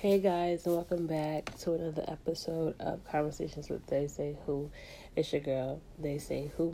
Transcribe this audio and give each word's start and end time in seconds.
Hey 0.00 0.18
guys, 0.18 0.64
and 0.64 0.76
welcome 0.76 1.06
back 1.06 1.54
to 1.58 1.74
another 1.74 2.02
episode 2.08 2.74
of 2.80 3.04
Conversations 3.04 3.68
with 3.68 3.86
They 3.86 4.06
Say 4.06 4.34
Who. 4.46 4.70
It's 5.14 5.30
your 5.30 5.42
girl, 5.42 5.82
They 5.98 6.16
Say 6.16 6.50
Who. 6.56 6.72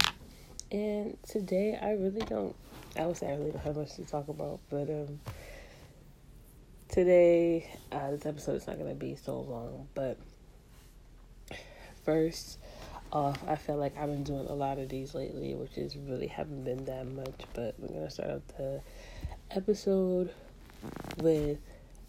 And 0.70 1.18
today 1.28 1.76
I 1.82 1.94
really 1.94 2.20
don't, 2.20 2.54
I 2.96 3.04
would 3.04 3.16
say 3.16 3.26
I 3.26 3.34
really 3.34 3.50
don't 3.50 3.64
have 3.64 3.76
much 3.76 3.94
to 3.94 4.04
talk 4.04 4.28
about, 4.28 4.60
but 4.70 4.88
um, 4.88 5.18
today 6.88 7.68
uh, 7.90 8.12
this 8.12 8.26
episode 8.26 8.54
is 8.54 8.68
not 8.68 8.78
going 8.78 8.90
to 8.90 8.94
be 8.94 9.16
so 9.16 9.40
long. 9.40 9.88
But 9.96 10.18
first 12.04 12.60
off, 13.12 13.40
I 13.48 13.56
feel 13.56 13.76
like 13.76 13.98
I've 13.98 14.06
been 14.06 14.22
doing 14.22 14.46
a 14.46 14.54
lot 14.54 14.78
of 14.78 14.88
these 14.88 15.16
lately, 15.16 15.52
which 15.56 15.76
is 15.76 15.96
really 15.96 16.28
haven't 16.28 16.62
been 16.62 16.84
that 16.84 17.08
much. 17.08 17.40
But 17.54 17.74
we're 17.78 17.88
going 17.88 18.04
to 18.04 18.10
start 18.10 18.30
out 18.30 18.46
the 18.56 18.82
episode 19.50 20.32
with. 21.18 21.58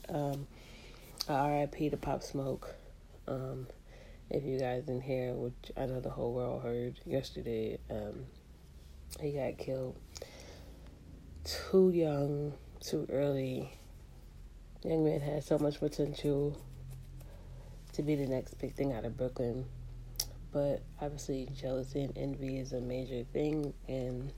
Um, 0.09 0.45
RIP 1.29 1.91
to 1.91 1.97
Pop 1.97 2.23
Smoke. 2.23 2.75
Um, 3.27 3.67
if 4.29 4.43
you 4.43 4.59
guys 4.59 4.83
didn't 4.83 5.03
hear, 5.03 5.33
which 5.33 5.71
I 5.75 5.85
know 5.85 5.99
the 5.99 6.09
whole 6.09 6.33
world 6.33 6.63
heard 6.63 6.99
yesterday, 7.05 7.79
um, 7.89 8.25
he 9.19 9.33
got 9.33 9.57
killed 9.57 9.97
too 11.43 11.91
young, 11.91 12.53
too 12.81 13.07
early. 13.11 13.71
Young 14.83 15.05
man 15.05 15.21
had 15.21 15.43
so 15.43 15.57
much 15.57 15.79
potential 15.79 16.57
to 17.93 18.01
be 18.01 18.15
the 18.15 18.27
next 18.27 18.53
big 18.59 18.75
thing 18.75 18.93
out 18.93 19.05
of 19.05 19.17
Brooklyn, 19.17 19.65
but 20.51 20.83
obviously 21.01 21.49
jealousy 21.53 22.03
and 22.03 22.17
envy 22.17 22.59
is 22.59 22.73
a 22.73 22.81
major 22.81 23.23
thing, 23.33 23.73
and 23.87 24.31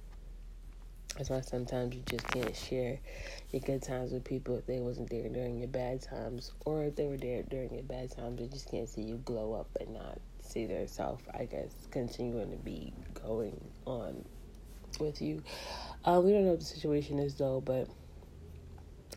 that's 1.20 1.30
why 1.30 1.41
sometimes 1.41 1.94
you 1.94 2.02
just 2.05 2.26
can't 2.30 2.55
share 2.55 2.98
your 3.52 3.59
good 3.59 3.84
times 3.84 4.14
with 4.14 4.23
people 4.23 4.58
if 4.58 4.66
they 4.66 4.80
wasn't 4.80 5.09
there 5.09 5.28
during 5.28 5.59
your 5.59 5.68
bad 5.68 6.02
times, 6.02 6.54
or 6.64 6.86
if 6.86 6.95
they 6.95 7.08
were 7.08 7.18
there 7.18 7.44
during 7.44 7.73
your 7.73 7.84
bad 7.84 8.09
times, 8.09 8.40
they 8.40 8.48
just 8.48 8.72
can't 8.72 8.88
see 8.88 9.02
you 9.02 9.16
glow 9.26 9.52
up 9.52 9.68
and 9.82 9.94
not 9.94 10.18
see 10.42 10.66
their 10.66 10.88
self. 10.88 11.22
I 11.38 11.44
guess 11.44 11.73
continuing 11.92 12.52
to 12.52 12.56
be 12.56 12.94
going 13.22 13.59
on 13.86 14.23
with 14.98 15.22
you. 15.22 15.44
Uh, 16.06 16.22
we 16.23 16.31
don't 16.31 16.45
know 16.45 16.52
what 16.52 16.61
the 16.61 16.66
situation 16.66 17.20
is 17.20 17.36
though, 17.36 17.59
but 17.59 17.89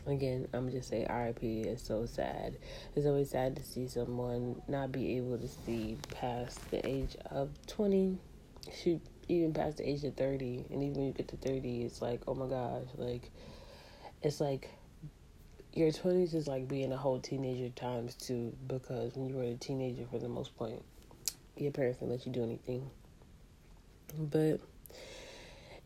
again, 0.05 0.49
I'm 0.51 0.69
just 0.71 0.89
say 0.89 1.07
RIP 1.09 1.41
is 1.41 1.81
so 1.81 2.05
sad. 2.05 2.57
It's 2.97 3.05
always 3.05 3.29
sad 3.29 3.55
to 3.55 3.63
see 3.63 3.87
someone 3.87 4.61
not 4.67 4.91
be 4.91 5.15
able 5.15 5.37
to 5.37 5.47
see 5.47 5.97
past 6.11 6.69
the 6.69 6.85
age 6.85 7.15
of 7.31 7.49
20. 7.67 8.17
Shoot, 8.73 9.01
even 9.27 9.53
past 9.53 9.77
the 9.77 9.89
age 9.89 10.03
of 10.03 10.15
30 10.15 10.65
and 10.71 10.83
even 10.83 10.95
when 10.95 11.07
you 11.07 11.13
get 11.13 11.27
to 11.27 11.37
30 11.37 11.83
it's 11.83 12.01
like 12.01 12.21
oh 12.27 12.33
my 12.33 12.47
gosh 12.47 12.87
like 12.97 13.31
it's 14.21 14.39
like 14.39 14.69
your 15.73 15.89
20s 15.89 16.33
is 16.33 16.47
like 16.47 16.67
being 16.67 16.91
a 16.91 16.97
whole 16.97 17.19
teenager 17.19 17.69
times 17.69 18.15
two 18.15 18.53
because 18.67 19.15
when 19.15 19.27
you 19.27 19.35
were 19.35 19.43
a 19.43 19.55
teenager 19.55 20.05
for 20.09 20.19
the 20.19 20.29
most 20.29 20.57
part 20.57 20.81
your 21.57 21.71
parents 21.71 21.99
didn't 21.99 22.11
let 22.11 22.25
you 22.25 22.31
do 22.31 22.43
anything 22.43 22.89
but 24.17 24.59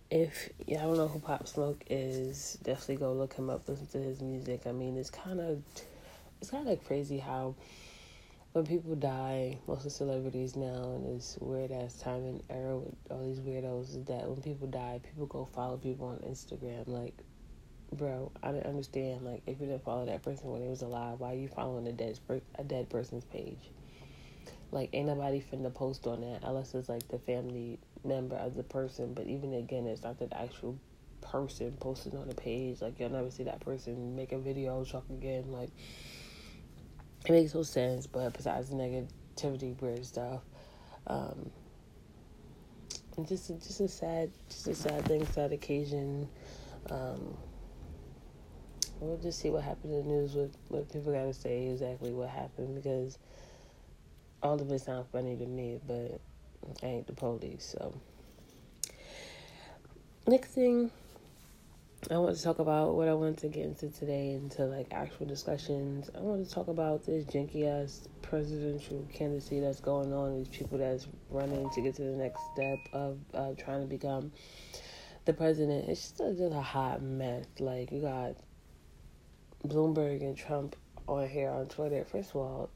if 0.10 0.50
yeah, 0.66 0.80
I 0.80 0.84
don't 0.84 0.98
know 0.98 1.08
who 1.08 1.20
Pop 1.20 1.48
Smoke 1.48 1.84
is, 1.90 2.58
definitely 2.64 2.98
go 2.98 3.14
look 3.14 3.34
him 3.34 3.50
up, 3.50 3.68
listen 3.68 3.88
to 3.88 3.98
his 4.00 4.22
music. 4.22 4.62
I 4.66 4.72
mean, 4.72 4.98
it's 4.98 5.10
kind 5.10 5.40
of 5.40 5.62
it's 6.42 6.50
kind 6.50 6.68
of 6.70 6.84
crazy 6.86 7.18
how 7.18 7.56
when 8.54 8.66
people 8.66 8.96
die, 8.96 9.60
most 9.68 9.86
of 9.86 9.92
celebrities 9.92 10.56
now 10.56 10.96
in 10.96 11.04
this 11.04 11.38
weird 11.42 11.72
ass 11.72 11.98
time 11.98 12.26
and 12.26 12.44
era 12.50 12.78
with 12.78 12.96
all 13.12 13.24
these 13.24 13.40
weirdos 13.40 13.96
is 13.96 14.06
that 14.06 14.28
when 14.28 14.42
people 14.42 14.68
die, 14.68 15.00
people 15.04 15.26
go 15.26 15.48
follow 15.54 15.78
people 15.78 16.08
on 16.08 16.18
Instagram. 16.20 16.88
Like, 16.88 17.14
bro, 17.92 18.32
I 18.42 18.52
didn't 18.52 18.68
understand. 18.68 19.24
Like, 19.24 19.44
if 19.46 19.60
you 19.60 19.68
didn't 19.68 19.84
follow 19.84 20.06
that 20.06 20.24
person 20.24 20.50
when 20.50 20.62
they 20.62 20.70
was 20.70 20.82
alive, 20.82 21.20
why 21.20 21.34
are 21.34 21.38
you 21.38 21.48
following 21.48 21.88
a 21.88 21.92
dead 21.92 22.20
a 22.56 22.64
dead 22.64 22.90
person's 22.90 23.26
page? 23.26 23.60
Like, 24.72 24.90
ain't 24.94 25.08
nobody 25.08 25.42
finna 25.42 25.74
post 25.74 26.08
on 26.08 26.22
that 26.22 26.44
unless 26.44 26.74
it's 26.74 26.90
like 26.90 27.08
the 27.10 27.20
family 27.20 27.80
member 28.04 28.36
of 28.36 28.56
the 28.56 28.64
person. 28.64 29.14
But 29.14 29.28
even 29.28 29.54
again, 29.54 29.86
it's 29.86 30.04
not 30.04 30.20
the 30.20 30.36
actual 30.38 30.78
person 31.22 31.74
posting 31.80 32.18
on 32.18 32.28
the 32.28 32.36
page. 32.36 32.82
Like, 32.82 33.00
you'll 33.00 33.10
never 33.10 33.30
see 33.30 33.44
that 33.44 33.60
person 33.60 34.16
make 34.16 34.32
a 34.32 34.38
video 34.38 34.84
talk 34.84 35.06
again. 35.10 35.52
Like 35.52 35.70
it 37.26 37.32
makes 37.32 37.54
no 37.54 37.64
sense, 37.64 38.08
but 38.08 38.34
besides 38.34 38.70
the 38.70 38.76
negativity, 38.76 39.80
weird 39.82 40.06
stuff, 40.06 40.42
um, 41.08 41.50
and 43.18 43.28
just 43.28 43.48
just 43.48 43.80
a 43.80 43.88
sad, 43.88 44.32
just 44.50 44.68
a 44.68 44.76
sad 44.76 45.06
thing, 45.06 45.26
sad 45.26 45.52
occasion. 45.52 46.30
Um, 46.90 47.38
we'll 49.00 49.18
just 49.18 49.40
see 49.40 49.50
what 49.50 49.64
happened 49.64 49.94
in 49.94 50.04
the 50.04 50.10
news. 50.10 50.34
What 50.34 50.52
what 50.70 50.92
people 50.92 51.12
got 51.12 51.24
to 51.24 51.34
say 51.34 51.68
exactly 51.68 52.12
what 52.12 52.30
happened 52.30 52.76
because 52.76 53.18
all 54.44 54.62
of 54.62 54.72
it 54.72 54.82
sounds 54.82 55.08
funny 55.12 55.36
to 55.36 55.46
me, 55.46 55.80
but 55.88 56.20
I 56.84 56.86
ain't 56.86 57.08
the 57.08 57.14
police. 57.14 57.76
So 57.78 57.94
next 60.28 60.52
thing 60.52 60.92
I 62.10 62.18
want 62.20 62.38
to 62.38 62.42
talk 62.42 62.60
about 62.60 62.96
what 62.96 63.10
I 63.10 63.14
want 63.14 63.40
to 63.40 63.50
get 63.50 63.66
into 63.66 63.90
today 63.90 64.32
into 64.32 64.64
like 64.66 64.88
actual 64.92 65.26
discussions. 65.26 66.10
I 66.16 66.22
want 66.22 66.48
to 66.48 66.54
talk 66.54 66.70
about 66.70 67.06
this 67.06 67.26
janky 67.26 67.68
ass 67.68 68.08
presidential 68.22 69.06
candidacy 69.12 69.60
that's 69.60 69.82
going 69.82 70.14
on. 70.14 70.38
These 70.38 70.48
people 70.48 70.78
that's 70.78 71.08
running 71.30 71.70
to 71.70 71.82
get 71.82 71.96
to 71.96 72.04
the 72.04 72.16
next 72.16 72.40
step 72.54 72.78
of 72.94 73.18
uh, 73.34 73.52
trying 73.58 73.82
to 73.82 73.88
become 73.88 74.32
the 75.26 75.34
president. 75.34 75.90
It's 75.90 76.02
just 76.02 76.22
a, 76.22 76.34
just 76.34 76.54
a 76.54 76.62
hot 76.62 77.02
mess. 77.02 77.46
Like 77.60 77.92
you 77.92 78.02
got 78.02 78.38
Bloomberg 79.68 80.22
and 80.22 80.38
Trump 80.38 80.78
on 81.08 81.28
here 81.28 81.50
on 81.50 81.66
Twitter. 81.66 82.06
First 82.06 82.30
of 82.30 82.38
all, 82.38 82.70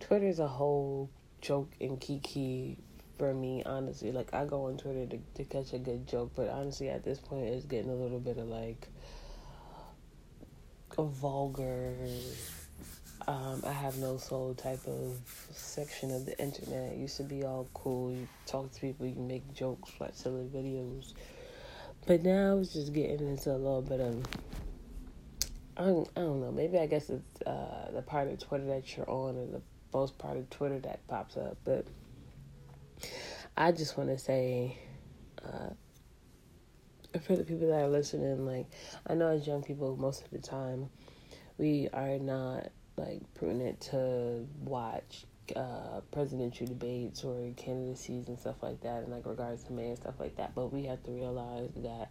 Twitter 0.00 0.26
is 0.26 0.40
a 0.40 0.48
whole 0.48 1.08
joke 1.40 1.70
and 1.80 2.00
kiki 2.00 2.78
for 3.20 3.34
me, 3.34 3.62
honestly. 3.66 4.12
Like 4.12 4.32
I 4.32 4.46
go 4.46 4.64
on 4.64 4.78
Twitter 4.78 5.04
to, 5.06 5.18
to 5.34 5.44
catch 5.44 5.74
a 5.74 5.78
good 5.78 6.08
joke, 6.08 6.32
but 6.34 6.48
honestly, 6.48 6.88
at 6.88 7.04
this 7.04 7.18
point, 7.18 7.44
it's 7.44 7.66
getting 7.66 7.90
a 7.90 7.94
little 7.94 8.18
bit 8.18 8.38
of 8.38 8.46
like 8.46 8.88
a 10.96 11.04
vulgar. 11.04 11.94
Um, 13.28 13.62
I 13.66 13.72
have 13.72 13.98
no 13.98 14.16
soul 14.16 14.54
type 14.54 14.80
of 14.86 15.18
section 15.52 16.10
of 16.10 16.24
the 16.24 16.36
internet. 16.40 16.92
It 16.92 16.96
used 16.96 17.18
to 17.18 17.22
be 17.22 17.44
all 17.44 17.68
cool. 17.74 18.10
You 18.10 18.26
talk 18.46 18.72
to 18.72 18.80
people, 18.80 19.06
you 19.06 19.20
make 19.20 19.52
jokes, 19.52 19.92
watch 20.00 20.14
silly 20.14 20.46
videos. 20.46 21.12
But 22.06 22.22
now 22.22 22.56
it's 22.56 22.72
just 22.72 22.94
getting 22.94 23.28
into 23.28 23.50
a 23.50 23.60
little 23.60 23.82
bit 23.82 24.00
of 24.00 24.24
I 25.76 25.84
don't, 25.84 26.08
I 26.16 26.20
don't 26.20 26.40
know. 26.40 26.52
Maybe 26.52 26.78
I 26.78 26.86
guess 26.86 27.10
it's 27.10 27.42
uh, 27.42 27.90
the 27.92 28.00
part 28.00 28.28
of 28.28 28.38
Twitter 28.38 28.64
that 28.68 28.96
you're 28.96 29.08
on, 29.10 29.36
or 29.36 29.46
the 29.46 29.62
most 29.92 30.16
part 30.16 30.38
of 30.38 30.48
Twitter 30.48 30.78
that 30.80 31.06
pops 31.06 31.36
up. 31.36 31.58
But 31.64 31.86
I 33.56 33.72
just 33.72 33.96
want 33.98 34.10
to 34.10 34.18
say, 34.18 34.78
uh, 35.44 35.70
for 37.22 37.36
the 37.36 37.44
people 37.44 37.68
that 37.68 37.80
are 37.82 37.88
listening, 37.88 38.46
like, 38.46 38.66
I 39.06 39.14
know 39.14 39.28
as 39.28 39.46
young 39.46 39.62
people, 39.62 39.96
most 39.96 40.24
of 40.24 40.30
the 40.30 40.38
time, 40.38 40.88
we 41.58 41.88
are 41.92 42.18
not, 42.18 42.70
like, 42.96 43.22
prudent 43.34 43.80
to 43.92 44.46
watch 44.60 45.26
uh, 45.56 46.00
presidential 46.12 46.66
debates 46.66 47.24
or 47.24 47.50
candidacies 47.56 48.28
and 48.28 48.38
stuff 48.38 48.62
like 48.62 48.80
that, 48.82 49.02
and, 49.02 49.12
like, 49.12 49.26
regards 49.26 49.64
to 49.64 49.72
May 49.72 49.88
and 49.88 49.96
stuff 49.96 50.14
like 50.20 50.36
that. 50.36 50.54
But 50.54 50.72
we 50.72 50.84
have 50.84 51.02
to 51.04 51.10
realize 51.10 51.70
that 51.76 52.10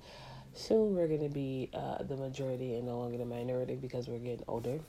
soon 0.54 0.96
we're 0.96 1.08
going 1.08 1.24
to 1.24 1.34
be 1.34 1.70
uh, 1.74 2.04
the 2.04 2.18
majority 2.18 2.76
and 2.76 2.86
no 2.86 3.00
longer 3.00 3.18
the 3.18 3.26
minority 3.26 3.76
because 3.76 4.08
we're 4.08 4.20
getting 4.20 4.44
older. 4.48 4.80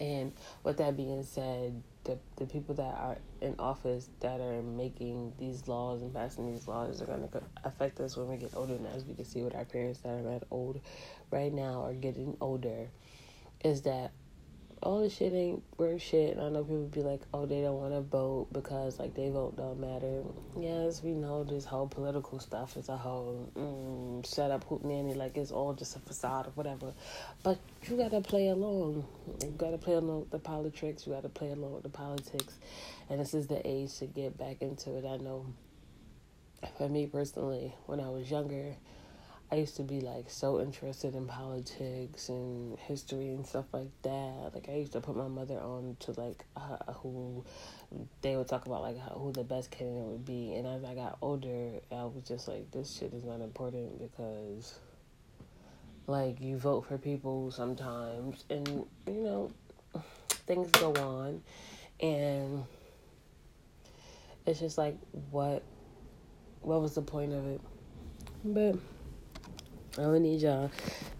And 0.00 0.32
with 0.62 0.78
that 0.78 0.96
being 0.96 1.22
said, 1.22 1.82
the 2.04 2.18
the 2.36 2.46
people 2.46 2.74
that 2.76 2.94
are 2.94 3.18
in 3.40 3.54
office 3.58 4.08
that 4.20 4.40
are 4.40 4.62
making 4.62 5.32
these 5.38 5.66
laws 5.68 6.02
and 6.02 6.14
passing 6.14 6.52
these 6.52 6.68
laws 6.68 7.02
are 7.02 7.06
going 7.06 7.28
to 7.28 7.42
affect 7.64 8.00
us 8.00 8.16
when 8.16 8.28
we 8.28 8.36
get 8.36 8.54
older. 8.54 8.74
And 8.74 8.86
as 8.88 9.04
we 9.04 9.14
can 9.14 9.24
see 9.24 9.42
with 9.42 9.54
our 9.54 9.64
parents 9.64 10.00
that 10.00 10.24
are 10.24 10.40
old 10.50 10.80
right 11.30 11.52
now 11.52 11.82
are 11.82 11.94
getting 11.94 12.36
older, 12.40 12.88
is 13.64 13.82
that 13.82 14.12
all 14.82 15.00
this 15.00 15.16
shit 15.16 15.32
ain't 15.32 15.62
worth 15.78 16.02
shit. 16.02 16.36
And 16.36 16.44
I 16.44 16.48
know 16.48 16.62
people 16.62 16.86
be 16.86 17.02
like, 17.02 17.22
oh, 17.32 17.46
they 17.46 17.62
don't 17.62 17.78
want 17.78 17.92
to 17.92 18.00
vote 18.00 18.48
because 18.52 18.98
like 18.98 19.14
they 19.14 19.30
vote 19.30 19.56
don't 19.56 19.80
matter. 19.80 20.22
Yes, 20.58 21.02
we 21.02 21.12
know 21.12 21.44
this 21.44 21.64
whole 21.64 21.88
political 21.88 22.38
stuff 22.38 22.76
is 22.76 22.88
a 22.88 22.96
whole 22.96 23.50
mm, 23.56 24.24
set 24.26 24.50
up 24.50 24.64
nanny 24.84 25.14
like 25.14 25.36
it's 25.36 25.50
all 25.50 25.72
just 25.72 25.96
a 25.96 25.98
facade 26.00 26.46
or 26.46 26.50
whatever. 26.50 26.92
But 27.42 27.58
you 27.88 27.96
gotta 27.96 28.20
play 28.20 28.48
along. 28.48 29.06
You 29.42 29.54
gotta 29.56 29.78
play 29.78 29.94
along 29.94 30.20
with 30.20 30.30
the 30.30 30.38
politics. 30.38 31.06
You 31.06 31.14
gotta 31.14 31.28
play 31.28 31.50
along 31.50 31.74
with 31.74 31.82
the 31.82 31.88
politics. 31.88 32.54
And 33.08 33.20
this 33.20 33.34
is 33.34 33.46
the 33.46 33.66
age 33.66 33.96
to 33.98 34.06
get 34.06 34.36
back 34.36 34.60
into 34.60 34.96
it. 34.96 35.04
I 35.04 35.16
know. 35.16 35.46
For 36.78 36.88
me 36.88 37.06
personally, 37.06 37.74
when 37.86 38.00
I 38.00 38.08
was 38.08 38.30
younger 38.30 38.74
I 39.50 39.56
used 39.56 39.76
to 39.76 39.84
be 39.84 40.00
like 40.00 40.28
so 40.28 40.60
interested 40.60 41.14
in 41.14 41.26
politics 41.26 42.28
and 42.28 42.76
history 42.80 43.28
and 43.28 43.46
stuff 43.46 43.66
like 43.72 43.90
that. 44.02 44.50
Like 44.52 44.68
I 44.68 44.74
used 44.74 44.92
to 44.92 45.00
put 45.00 45.16
my 45.16 45.28
mother 45.28 45.58
on 45.60 45.96
to 46.00 46.20
like 46.20 46.44
uh, 46.56 46.92
who 46.94 47.44
they 48.22 48.36
would 48.36 48.48
talk 48.48 48.66
about 48.66 48.82
like 48.82 48.98
who 48.98 49.30
the 49.30 49.44
best 49.44 49.70
candidate 49.70 50.02
would 50.02 50.24
be. 50.24 50.54
And 50.54 50.66
as 50.66 50.82
I 50.82 50.94
got 50.94 51.18
older, 51.22 51.74
I 51.92 52.04
was 52.04 52.24
just 52.26 52.48
like, 52.48 52.70
this 52.72 52.96
shit 52.98 53.12
is 53.14 53.24
not 53.24 53.40
important 53.40 54.00
because 54.00 54.80
like 56.08 56.40
you 56.40 56.56
vote 56.56 56.86
for 56.86 56.98
people 56.98 57.50
sometimes, 57.52 58.44
and 58.50 58.68
you 59.06 59.22
know 59.22 59.52
things 60.28 60.70
go 60.72 60.92
on, 60.94 61.42
and 62.00 62.64
it's 64.44 64.60
just 64.60 64.76
like 64.76 64.96
what 65.30 65.62
what 66.62 66.80
was 66.80 66.94
the 66.96 67.02
point 67.02 67.32
of 67.32 67.46
it? 67.46 67.60
But 68.44 68.76
I 69.98 70.06
would 70.06 70.22
need 70.22 70.42
y'all 70.42 70.70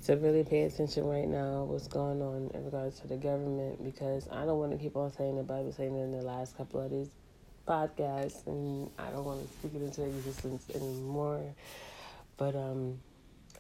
to 0.04 0.16
really 0.16 0.44
pay 0.44 0.62
attention 0.62 1.04
right 1.04 1.26
now 1.26 1.64
what's 1.64 1.88
going 1.88 2.20
on 2.20 2.50
in 2.52 2.64
regards 2.64 3.00
to 3.00 3.08
the 3.08 3.16
government 3.16 3.82
because 3.82 4.28
I 4.30 4.44
don't 4.44 4.58
want 4.58 4.72
to 4.72 4.78
keep 4.78 4.96
on 4.96 5.10
saying 5.12 5.36
the 5.36 5.42
Bible 5.42 5.72
saying 5.72 5.96
it 5.96 6.02
in 6.02 6.12
the 6.12 6.22
last 6.22 6.56
couple 6.56 6.80
of 6.80 6.90
these 6.90 7.08
podcasts 7.66 8.46
and 8.46 8.90
I 8.98 9.10
don't 9.10 9.24
want 9.24 9.46
to 9.46 9.52
speak 9.54 9.74
it 9.74 9.82
into 9.82 10.04
existence 10.04 10.66
anymore. 10.74 11.54
But 12.36 12.54
um 12.54 12.98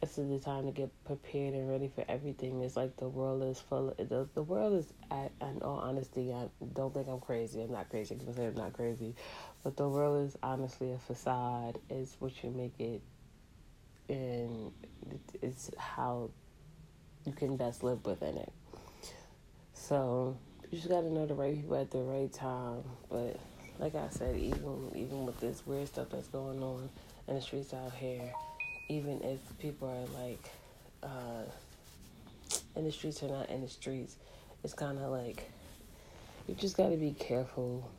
this 0.00 0.18
is 0.18 0.28
the 0.28 0.38
time 0.38 0.66
to 0.66 0.72
get 0.72 0.90
prepared 1.04 1.54
and 1.54 1.70
ready 1.70 1.88
for 1.88 2.04
everything. 2.08 2.62
It's 2.62 2.76
like 2.76 2.96
the 2.96 3.08
world 3.08 3.42
is 3.42 3.58
full. 3.60 3.94
Of, 3.98 4.08
the 4.08 4.28
the 4.34 4.42
world 4.42 4.78
is, 4.78 4.92
at, 5.10 5.32
in 5.40 5.62
all 5.62 5.78
honesty, 5.78 6.32
I 6.32 6.48
don't 6.74 6.92
think 6.92 7.08
I'm 7.08 7.20
crazy. 7.20 7.62
I'm 7.62 7.72
not 7.72 7.88
crazy. 7.88 8.16
I'm 8.38 8.54
not 8.54 8.72
crazy, 8.72 9.14
but 9.64 9.76
the 9.76 9.88
world 9.88 10.26
is 10.26 10.36
honestly 10.42 10.92
a 10.92 10.98
facade. 10.98 11.78
It's 11.88 12.16
what 12.18 12.32
you 12.44 12.50
make 12.50 12.78
it, 12.78 13.00
and 14.08 14.72
it's 15.42 15.70
how 15.76 16.30
you 17.24 17.32
can 17.32 17.56
best 17.56 17.82
live 17.82 18.04
within 18.04 18.36
it. 18.36 18.52
So 19.74 20.36
you 20.70 20.78
just 20.78 20.88
gotta 20.88 21.12
know 21.12 21.26
the 21.26 21.34
right 21.34 21.54
people 21.54 21.76
at 21.76 21.90
the 21.90 21.98
right 21.98 22.32
time. 22.32 22.82
But 23.10 23.38
like 23.78 23.94
I 23.94 24.08
said, 24.10 24.36
even 24.36 24.90
even 24.94 25.26
with 25.26 25.38
this 25.40 25.66
weird 25.66 25.88
stuff 25.88 26.08
that's 26.10 26.28
going 26.28 26.62
on 26.62 26.88
in 27.28 27.34
the 27.34 27.40
streets 27.40 27.74
out 27.74 27.92
here, 27.94 28.32
even 28.88 29.22
if 29.22 29.38
people 29.58 29.88
are 29.88 30.20
like 30.20 30.44
uh, 31.02 31.44
in 32.74 32.84
the 32.84 32.92
streets 32.92 33.22
or 33.22 33.28
not 33.28 33.50
in 33.50 33.60
the 33.60 33.68
streets, 33.68 34.16
it's 34.64 34.74
kind 34.74 34.98
of 34.98 35.10
like 35.10 35.50
you 36.48 36.54
just 36.54 36.76
gotta 36.76 36.96
be 36.96 37.12
careful, 37.12 37.90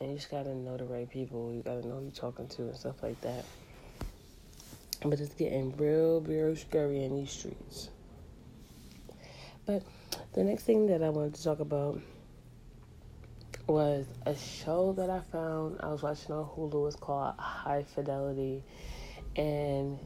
and 0.00 0.10
you 0.10 0.16
just 0.16 0.30
gotta 0.30 0.54
know 0.54 0.76
the 0.76 0.84
right 0.84 1.08
people. 1.08 1.52
You 1.52 1.62
gotta 1.62 1.86
know 1.86 1.96
who 1.96 2.02
you're 2.02 2.10
talking 2.10 2.48
to 2.48 2.62
and 2.62 2.76
stuff 2.76 3.02
like 3.02 3.20
that. 3.22 3.44
But 5.04 5.20
it's 5.20 5.34
getting 5.34 5.76
real, 5.76 6.20
real 6.20 6.54
scary 6.54 7.04
in 7.04 7.16
these 7.16 7.30
streets. 7.30 7.90
But 9.66 9.82
the 10.32 10.44
next 10.44 10.64
thing 10.64 10.86
that 10.86 11.02
I 11.02 11.08
wanted 11.08 11.34
to 11.34 11.44
talk 11.44 11.60
about 11.60 12.00
was 13.66 14.06
a 14.26 14.36
show 14.36 14.92
that 14.94 15.10
I 15.10 15.20
found. 15.20 15.78
I 15.80 15.88
was 15.88 16.02
watching 16.02 16.32
on 16.34 16.44
Hulu. 16.44 16.86
It's 16.86 16.96
called 16.96 17.34
High 17.38 17.84
Fidelity, 17.84 18.62
and 19.36 19.98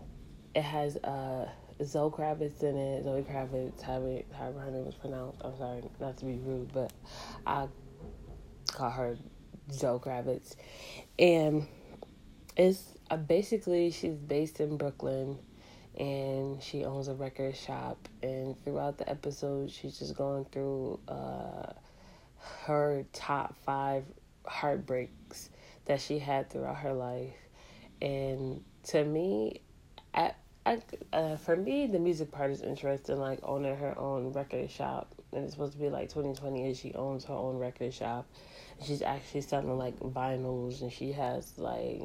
it 0.55 0.63
has 0.63 0.97
uh, 0.99 1.49
Zoe 1.83 2.11
Kravitz 2.11 2.63
in 2.63 2.77
it. 2.77 3.05
Zoe 3.05 3.23
Kravitz, 3.23 3.83
however, 3.83 4.23
however 4.37 4.61
her 4.61 4.71
name 4.71 4.85
was 4.85 4.95
pronounced. 4.95 5.41
I'm 5.45 5.57
sorry, 5.59 5.83
not 6.01 6.17
to 6.19 6.25
be 6.25 6.39
rude, 6.39 6.73
but 6.73 6.93
I 7.47 7.69
call 8.73 8.91
her 8.91 9.17
Zoe 9.73 9.99
Kravitz, 9.99 10.57
and 11.19 11.67
it's 12.57 12.96
uh, 13.11 13.17
basically 13.17 13.91
she's 13.91 14.17
based 14.17 14.61
in 14.61 14.77
Brooklyn 14.77 15.39
and 15.99 16.63
she 16.63 16.85
owns 16.85 17.09
a 17.09 17.15
record 17.15 17.57
shop 17.57 17.97
and 18.23 18.59
throughout 18.65 18.99
the 18.99 19.09
episode 19.09 19.71
she's 19.71 19.99
just 19.99 20.17
going 20.17 20.45
through 20.47 20.99
uh, 21.09 21.73
her 22.65 23.05
top 23.13 23.55
five 23.65 24.05
heartbreaks 24.47 25.51
that 25.87 26.01
she 26.01 26.19
had 26.19 26.51
throughout 26.51 26.77
her 26.77 26.93
life. 26.93 27.35
And 28.03 28.63
to 28.85 29.05
me 29.05 29.61
I, 30.13 30.33
I, 30.65 30.83
uh, 31.13 31.37
for 31.37 31.57
me 31.57 31.87
the 31.87 31.99
music 31.99 32.31
part 32.31 32.51
is 32.51 32.61
interesting 32.61 33.19
like 33.19 33.39
owning 33.43 33.77
her 33.77 33.97
own 33.99 34.33
record 34.33 34.71
shop. 34.71 35.15
And 35.33 35.45
it's 35.45 35.53
supposed 35.53 35.73
to 35.75 35.79
be 35.79 35.89
like 35.91 36.09
2020 36.09 36.65
and 36.65 36.77
she 36.77 36.95
owns 36.95 37.25
her 37.27 37.35
own 37.35 37.57
record 37.59 37.95
shop. 37.95 38.27
She's 38.85 39.03
actually 39.03 39.43
selling 39.43 39.79
like 39.79 39.99
vinyls 40.01 40.83
and 40.83 40.93
she 40.93 41.13
has 41.13 41.57
like 41.57 42.03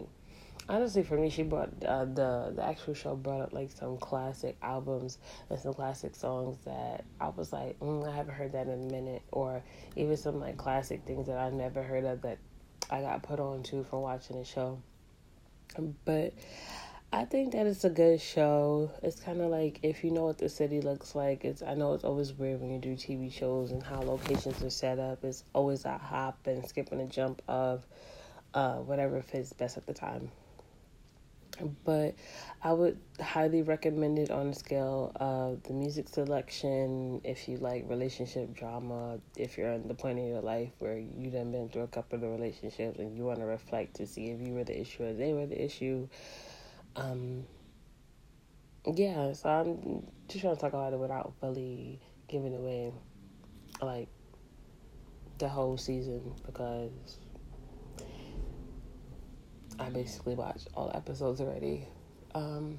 honestly 0.72 1.04
for 1.04 1.18
me 1.18 1.30
she 1.30 1.44
brought 1.44 1.70
uh, 1.86 2.06
the 2.06 2.54
the 2.56 2.64
actual 2.64 2.94
show 2.94 3.14
brought 3.14 3.42
up 3.42 3.52
like 3.52 3.70
some 3.70 3.98
classic 3.98 4.56
albums 4.62 5.18
and 5.50 5.60
some 5.60 5.74
classic 5.74 6.16
songs 6.16 6.58
that 6.64 7.04
i 7.20 7.28
was 7.28 7.52
like 7.52 7.78
mm, 7.82 8.08
i 8.08 8.16
haven't 8.16 8.34
heard 8.34 8.54
that 8.54 8.68
in 8.68 8.74
a 8.74 8.92
minute 8.92 9.22
or 9.34 9.62
even 9.98 10.16
some 10.16 10.40
like 10.40 10.56
classic 10.56 11.02
things 11.06 11.28
that 11.28 11.38
I've 11.38 11.54
never 11.54 11.84
heard 11.84 12.06
of 12.06 12.22
that 12.22 12.38
i 12.90 13.02
got 13.02 13.22
put 13.22 13.40
on 13.40 13.64
to 13.64 13.84
from 13.84 14.02
watching 14.02 14.40
the 14.40 14.46
show 14.46 14.82
but 16.06 16.34
I 17.14 17.26
think 17.26 17.52
that 17.52 17.66
it's 17.68 17.84
a 17.84 17.90
good 17.90 18.22
show. 18.22 18.92
It's 19.04 19.20
kind 19.20 19.42
of 19.42 19.52
like 19.52 19.80
if 19.84 20.04
you 20.04 20.12
know 20.12 20.26
what 20.26 20.38
the 20.38 20.48
city 20.48 20.80
looks 20.80 21.14
like. 21.14 21.44
It's 21.44 21.62
I 21.62 21.76
know 21.76 21.94
it's 21.94 22.06
always 22.06 22.34
weird 22.34 22.62
when 22.62 22.72
you 22.72 22.80
do 22.80 22.96
TV 22.96 23.32
shows 23.32 23.72
and 23.72 23.84
how 23.84 24.02
locations 24.02 24.64
are 24.64 24.70
set 24.70 24.98
up. 25.00 25.24
It's 25.24 25.44
always 25.54 25.84
a 25.84 25.98
hop 25.98 26.40
and 26.46 26.66
skipping 26.66 27.02
a 27.02 27.08
jump 27.08 27.42
of 27.50 27.86
uh, 28.54 28.78
whatever 28.78 29.22
fits 29.22 29.52
best 29.52 29.78
at 29.78 29.88
the 29.88 29.94
time 29.94 30.32
but 31.84 32.16
I 32.64 32.74
would 32.74 33.00
highly 33.20 33.62
recommend 33.62 34.20
it 34.20 34.32
on 34.32 34.50
the 34.50 34.56
scale 34.56 35.12
of 35.16 35.64
the 35.64 35.74
music 35.74 36.10
selection. 36.10 37.22
If 37.24 37.48
you 37.48 37.58
like 37.58 37.86
relationship 37.90 38.54
drama, 38.54 39.20
if 39.36 39.58
you're 39.58 39.72
in 39.72 39.88
the 39.88 39.94
point 39.94 40.20
in 40.20 40.28
your 40.28 40.42
life 40.42 40.72
where 40.80 40.98
you 40.98 41.30
done 41.30 41.52
been 41.52 41.70
through 41.70 41.84
a 41.84 41.88
couple 41.88 42.24
of 42.24 42.30
relationships 42.32 43.00
and 43.00 43.16
you 43.16 43.24
want 43.24 43.40
to 43.40 43.46
reflect 43.46 43.96
to 43.96 44.08
see 44.08 44.30
if 44.30 44.46
you 44.46 44.54
were 44.54 44.64
the 44.64 44.80
issue 44.80 45.04
or 45.04 45.14
they 45.14 45.34
were 45.34 45.46
the 45.46 45.64
issue. 45.64 46.08
Um, 46.96 47.46
yeah, 48.86 49.34
so 49.34 49.50
I'm 49.50 50.08
just 50.28 50.42
trying 50.42 50.56
to 50.56 50.62
talk 50.62 50.74
about 50.74 50.94
it 50.94 51.00
without 51.00 51.34
fully 51.40 52.00
giving 52.28 52.56
away 52.56 52.94
like 53.82 54.10
the 55.38 55.50
whole 55.50 55.78
season 55.78 56.36
because 56.46 57.20
I 59.82 59.90
basically 59.90 60.36
watched 60.36 60.68
all 60.76 60.92
episodes 60.94 61.42
already. 61.42 61.88
Um, 62.36 62.78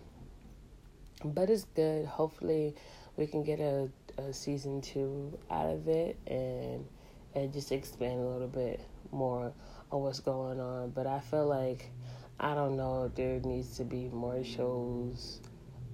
but 1.24 1.50
it's 1.50 1.64
good. 1.74 2.06
Hopefully, 2.06 2.76
we 3.16 3.26
can 3.26 3.42
get 3.42 3.58
a, 3.58 3.88
a 4.18 4.32
season 4.32 4.80
two 4.80 5.36
out 5.50 5.68
of 5.68 5.88
it 5.88 6.16
and 6.28 6.86
and 7.34 7.52
just 7.52 7.72
expand 7.72 8.20
a 8.20 8.24
little 8.24 8.46
bit 8.46 8.80
more 9.10 9.52
on 9.90 10.02
what's 10.02 10.20
going 10.20 10.60
on. 10.60 10.90
But 10.90 11.08
I 11.08 11.18
feel 11.18 11.46
like 11.46 11.90
I 12.38 12.54
don't 12.54 12.76
know. 12.76 13.10
There 13.12 13.40
needs 13.40 13.76
to 13.78 13.84
be 13.84 14.08
more 14.08 14.44
shows. 14.44 15.40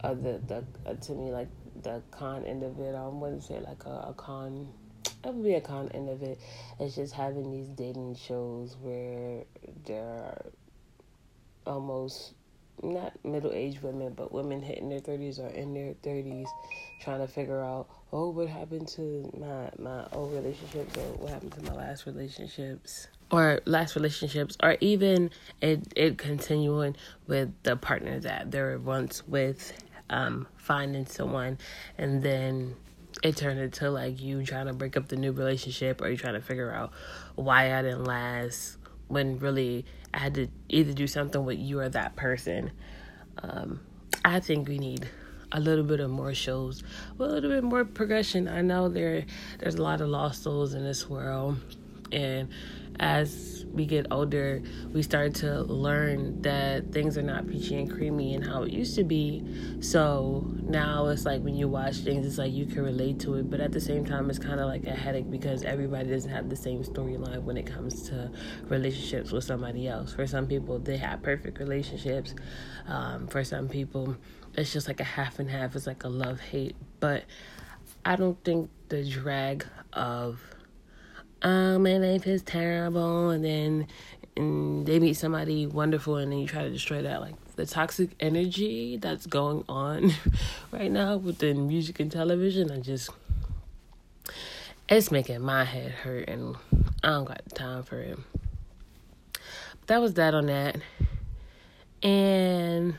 Uh, 0.05 0.13
the 0.13 0.65
uh, 0.85 0.93
to 0.93 1.13
me 1.13 1.31
like 1.31 1.49
the 1.83 2.03
con 2.11 2.45
end 2.45 2.63
of 2.63 2.79
it. 2.81 2.95
I 2.95 3.09
wouldn't 3.09 3.45
say 3.45 3.61
like 3.61 3.85
a, 3.87 4.09
a 4.11 4.15
con. 4.15 4.69
That 5.23 5.33
would 5.35 5.43
be 5.43 5.55
a 5.55 5.61
con 5.63 5.91
end 5.95 6.11
of 6.11 6.23
it. 6.23 6.39
It's 6.79 6.97
just 6.97 7.15
having 7.15 7.51
these 7.51 7.69
dating 7.69 8.17
shows 8.17 8.77
where 8.83 9.45
there 9.87 10.05
are 10.05 10.45
almost 11.69 12.35
not 12.83 13.13
middle 13.25 13.53
aged 13.53 13.83
women, 13.83 14.13
but 14.15 14.33
women 14.33 14.63
hitting 14.63 14.89
their 14.89 15.01
thirties 15.01 15.39
or 15.39 15.49
in 15.49 15.75
their 15.75 15.95
thirties, 16.03 16.49
trying 17.03 17.21
to 17.21 17.27
figure 17.27 17.63
out, 17.63 17.89
oh, 18.13 18.31
what 18.31 18.49
happened 18.49 18.89
to 18.89 19.31
my 19.39 19.71
my 19.79 20.07
old 20.13 20.33
relationships 20.33 20.97
or 20.97 21.13
what 21.19 21.31
happened 21.31 21.53
to 21.53 21.63
my 21.63 21.75
last 21.75 22.07
relationships? 22.07 23.09
Or 23.31 23.61
last 23.67 23.95
relationships 23.95 24.57
or 24.63 24.77
even 24.81 25.31
it 25.61 25.93
it 25.95 26.19
continuing 26.19 26.97
with 27.27 27.53
the 27.63 27.77
partner 27.77 28.21
that 28.21 28.51
they 28.51 28.61
were 28.61 28.79
once 28.79 29.27
with, 29.27 29.73
um, 30.09 30.47
finding 30.57 31.07
someone 31.07 31.59
and 31.99 32.23
then 32.23 32.75
it 33.23 33.37
turned 33.37 33.59
into 33.59 33.91
like 33.91 34.21
you 34.21 34.45
trying 34.45 34.67
to 34.67 34.73
break 34.73 34.97
up 34.97 35.09
the 35.09 35.17
new 35.17 35.33
relationship 35.33 36.01
or 36.01 36.09
you 36.09 36.17
trying 36.17 36.35
to 36.35 36.41
figure 36.41 36.73
out 36.73 36.93
why 37.35 37.77
I 37.77 37.83
didn't 37.83 38.05
last 38.05 38.77
when 39.09 39.39
really 39.39 39.85
I 40.13 40.19
had 40.19 40.35
to 40.35 40.49
either 40.69 40.93
do 40.93 41.07
something 41.07 41.45
with 41.45 41.59
you 41.59 41.81
or 41.81 41.89
that 41.89 42.17
person. 42.17 42.73
Um, 43.43 43.81
I 44.25 44.41
think 44.41 44.69
we 44.69 44.79
need 44.79 45.09
a 45.53 45.61
little 45.61 45.85
bit 45.85 46.01
of 46.01 46.11
more 46.11 46.35
shows, 46.35 46.83
a 47.19 47.23
little 47.23 47.51
bit 47.51 47.65
more 47.65 47.85
progression. 47.85 48.49
I 48.49 48.61
know 48.61 48.89
there 48.89 49.25
there's 49.59 49.77
a 49.77 49.83
lot 49.83 50.01
of 50.01 50.09
lost 50.09 50.43
souls 50.43 50.75
in 50.75 50.85
this 50.85 51.09
world, 51.09 51.59
and 52.13 52.49
as 53.01 53.65
we 53.73 53.87
get 53.87 54.07
older, 54.11 54.61
we 54.93 55.03
start 55.03 55.35
to 55.37 55.63
learn 55.63 56.43
that 56.43 56.91
things 56.93 57.17
are 57.17 57.23
not 57.23 57.47
peachy 57.47 57.77
and 57.77 57.91
creamy 57.91 58.35
and 58.35 58.45
how 58.45 58.63
it 58.63 58.73
used 58.73 58.97
to 58.97 59.05
be. 59.05 59.45
So 59.81 60.53
now 60.63 61.07
it's 61.07 61.25
like 61.25 61.43
when 61.43 61.55
you 61.55 61.69
watch 61.69 61.97
things, 61.99 62.27
it's 62.27 62.39
like 62.39 62.53
you 62.53 62.67
can 62.67 62.83
relate 62.83 63.21
to 63.21 63.35
it, 63.35 63.51
but 63.51 63.61
at 63.61 63.71
the 63.71 63.81
same 63.81 64.05
time, 64.05 64.29
it's 64.31 64.39
kind 64.39 64.59
of 64.59 64.67
like 64.67 64.85
a 64.85 64.95
headache 64.95 65.31
because 65.31 65.63
everybody 65.63 66.11
doesn't 66.11 66.31
have 66.31 66.51
the 66.51 66.57
same 66.57 66.83
storyline 66.83 67.43
when 67.43 67.57
it 67.57 67.67
comes 67.67 68.09
to 68.09 68.31
relationships 68.65 69.31
with 69.31 69.45
somebody 69.45 69.87
else. 69.87 70.13
For 70.13 70.27
some 70.27 70.47
people, 70.47 70.79
they 70.79 70.97
have 70.97 71.23
perfect 71.23 71.59
relationships. 71.61 72.35
Um, 72.89 73.29
for 73.29 73.45
some 73.45 73.69
people, 73.69 74.17
it's 74.55 74.73
just 74.73 74.89
like 74.89 75.01
a 75.01 75.05
half 75.05 75.39
and 75.39 75.49
half. 75.49 75.77
It's 75.77 75.87
like 75.87 76.03
a 76.03 76.09
love 76.09 76.41
hate. 76.41 76.75
But 76.99 77.25
I 78.05 78.17
don't 78.17 78.43
think 78.43 78.71
the 78.89 79.09
drag 79.09 79.67
of 79.93 80.41
oh, 81.43 81.79
my 81.79 81.99
life 81.99 82.27
is 82.27 82.43
terrible, 82.43 83.31
and 83.31 83.45
then 83.45 83.87
and 84.37 84.87
they 84.87 85.01
meet 85.01 85.15
somebody 85.15 85.67
wonderful, 85.67 86.17
and 86.17 86.31
then 86.31 86.39
you 86.39 86.47
try 86.47 86.63
to 86.63 86.71
destroy 86.71 87.03
that. 87.03 87.21
Like 87.21 87.35
the 87.57 87.67
toxic 87.67 88.11
energy 88.21 88.97
that's 88.97 89.27
going 89.27 89.65
on 89.69 90.13
right 90.73 90.91
now 90.91 91.17
within 91.17 91.67
music 91.67 92.01
and 92.01 92.11
television, 92.11 92.71
I 92.71 92.81
just 92.81 93.11
it's 94.89 95.11
making 95.11 95.43
my 95.43 95.65
head 95.65 95.91
hurt, 95.91 96.29
and 96.29 96.57
I 97.03 97.09
don't 97.09 97.25
got 97.25 97.43
time 97.55 97.83
for 97.83 98.01
it. 98.01 98.19
But 99.33 99.41
That 99.89 100.01
was 100.01 100.15
that 100.15 100.35
on 100.35 100.47
that. 100.47 100.77
And 102.03 102.95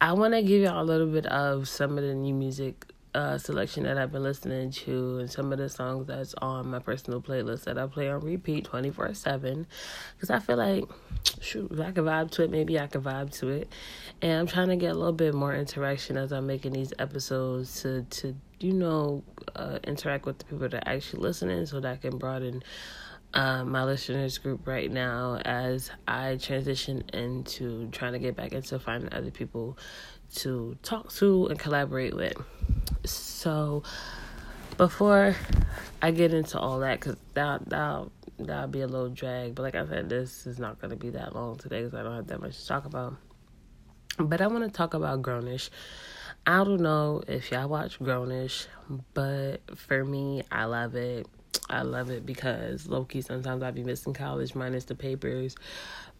I 0.00 0.12
want 0.12 0.34
to 0.34 0.42
give 0.42 0.62
y'all 0.62 0.82
a 0.82 0.84
little 0.84 1.06
bit 1.06 1.26
of 1.26 1.68
some 1.68 1.96
of 1.96 2.04
the 2.04 2.14
new 2.14 2.34
music 2.34 2.84
uh, 3.16 3.38
selection 3.38 3.84
that 3.84 3.96
I've 3.96 4.12
been 4.12 4.22
listening 4.22 4.70
to 4.72 5.20
and 5.20 5.30
some 5.30 5.50
of 5.50 5.58
the 5.58 5.70
songs 5.70 6.06
that's 6.06 6.34
on 6.34 6.68
my 6.68 6.80
personal 6.80 7.22
playlist 7.22 7.64
that 7.64 7.78
I 7.78 7.86
play 7.86 8.10
on 8.10 8.20
repeat 8.20 8.64
24 8.66 9.14
7. 9.14 9.66
Because 10.14 10.28
I 10.28 10.38
feel 10.38 10.56
like, 10.58 10.84
shoot, 11.40 11.72
if 11.72 11.80
I 11.80 11.92
can 11.92 12.04
vibe 12.04 12.30
to 12.32 12.42
it, 12.44 12.50
maybe 12.50 12.78
I 12.78 12.86
can 12.86 13.00
vibe 13.00 13.32
to 13.38 13.48
it. 13.48 13.72
And 14.20 14.40
I'm 14.40 14.46
trying 14.46 14.68
to 14.68 14.76
get 14.76 14.90
a 14.90 14.94
little 14.94 15.14
bit 15.14 15.34
more 15.34 15.54
interaction 15.54 16.18
as 16.18 16.30
I'm 16.30 16.46
making 16.46 16.74
these 16.74 16.92
episodes 16.98 17.80
to, 17.82 18.02
to 18.02 18.36
you 18.60 18.74
know, 18.74 19.24
uh, 19.54 19.78
interact 19.84 20.26
with 20.26 20.38
the 20.38 20.44
people 20.44 20.68
that 20.68 20.74
are 20.74 20.82
actually 20.84 21.22
listening 21.22 21.64
so 21.64 21.80
that 21.80 21.92
I 21.92 21.96
can 21.96 22.18
broaden 22.18 22.62
uh, 23.34 23.64
my 23.64 23.84
listeners 23.84 24.38
group 24.38 24.66
right 24.66 24.90
now 24.90 25.36
as 25.44 25.90
I 26.08 26.36
transition 26.36 27.04
into 27.12 27.88
trying 27.90 28.12
to 28.12 28.18
get 28.18 28.36
back 28.36 28.52
into 28.52 28.78
finding 28.78 29.12
other 29.12 29.30
people 29.30 29.76
to 30.34 30.76
talk 30.82 31.12
to 31.14 31.46
and 31.46 31.58
collaborate 31.58 32.14
with. 32.14 32.36
So 33.04 33.82
before 34.76 35.34
I 36.02 36.10
get 36.10 36.34
into 36.34 36.58
all 36.58 36.80
that, 36.80 37.00
because 37.00 37.16
that 37.34 37.68
that 37.70 38.08
that'll 38.38 38.68
be 38.68 38.82
a 38.82 38.86
little 38.86 39.08
drag. 39.08 39.54
But 39.54 39.62
like 39.62 39.74
I 39.74 39.86
said, 39.86 40.08
this 40.08 40.46
is 40.46 40.58
not 40.58 40.80
going 40.80 40.90
to 40.90 40.96
be 40.96 41.10
that 41.10 41.34
long 41.34 41.56
today 41.56 41.82
because 41.82 41.94
I 41.98 42.02
don't 42.02 42.16
have 42.16 42.26
that 42.28 42.40
much 42.40 42.58
to 42.58 42.66
talk 42.66 42.84
about. 42.84 43.16
But 44.18 44.40
I 44.40 44.46
want 44.46 44.64
to 44.64 44.70
talk 44.70 44.94
about 44.94 45.22
Grownish. 45.22 45.70
I 46.46 46.58
don't 46.64 46.80
know 46.80 47.22
if 47.26 47.50
y'all 47.50 47.68
watch 47.68 47.98
Grownish, 47.98 48.66
but 49.14 49.58
for 49.76 50.04
me, 50.04 50.42
I 50.50 50.64
love 50.64 50.94
it. 50.94 51.26
I 51.68 51.82
love 51.82 52.10
it 52.10 52.24
because 52.24 52.86
Loki. 52.86 53.20
Sometimes 53.20 53.62
I 53.62 53.70
be 53.72 53.82
missing 53.82 54.14
college 54.14 54.54
minus 54.54 54.84
the 54.84 54.94
papers, 54.94 55.56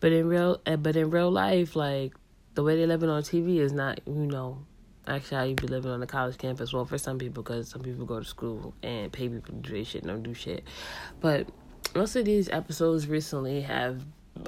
but 0.00 0.12
in 0.12 0.26
real, 0.26 0.60
eh, 0.66 0.76
but 0.76 0.96
in 0.96 1.10
real 1.10 1.30
life, 1.30 1.76
like 1.76 2.14
the 2.56 2.62
way 2.62 2.74
they're 2.76 2.86
living 2.86 3.10
on 3.10 3.22
TV 3.22 3.58
is 3.58 3.72
not, 3.72 4.00
you 4.06 4.14
know, 4.14 4.58
actually 5.06 5.36
how 5.36 5.44
you 5.44 5.54
be 5.54 5.66
living 5.66 5.90
on 5.90 6.00
the 6.00 6.06
college 6.06 6.38
campus. 6.38 6.72
Well, 6.72 6.86
for 6.86 6.98
some 6.98 7.18
people, 7.18 7.42
because 7.42 7.68
some 7.68 7.82
people 7.82 8.06
go 8.06 8.18
to 8.18 8.24
school 8.24 8.74
and 8.82 9.12
pay 9.12 9.28
people 9.28 9.46
to 9.46 9.52
do 9.52 9.74
their 9.74 9.84
shit, 9.84 10.02
and 10.02 10.10
don't 10.10 10.22
do 10.22 10.34
shit. 10.34 10.64
But 11.20 11.48
most 11.94 12.16
of 12.16 12.24
these 12.24 12.48
episodes 12.48 13.06
recently 13.06 13.60
have 13.60 14.02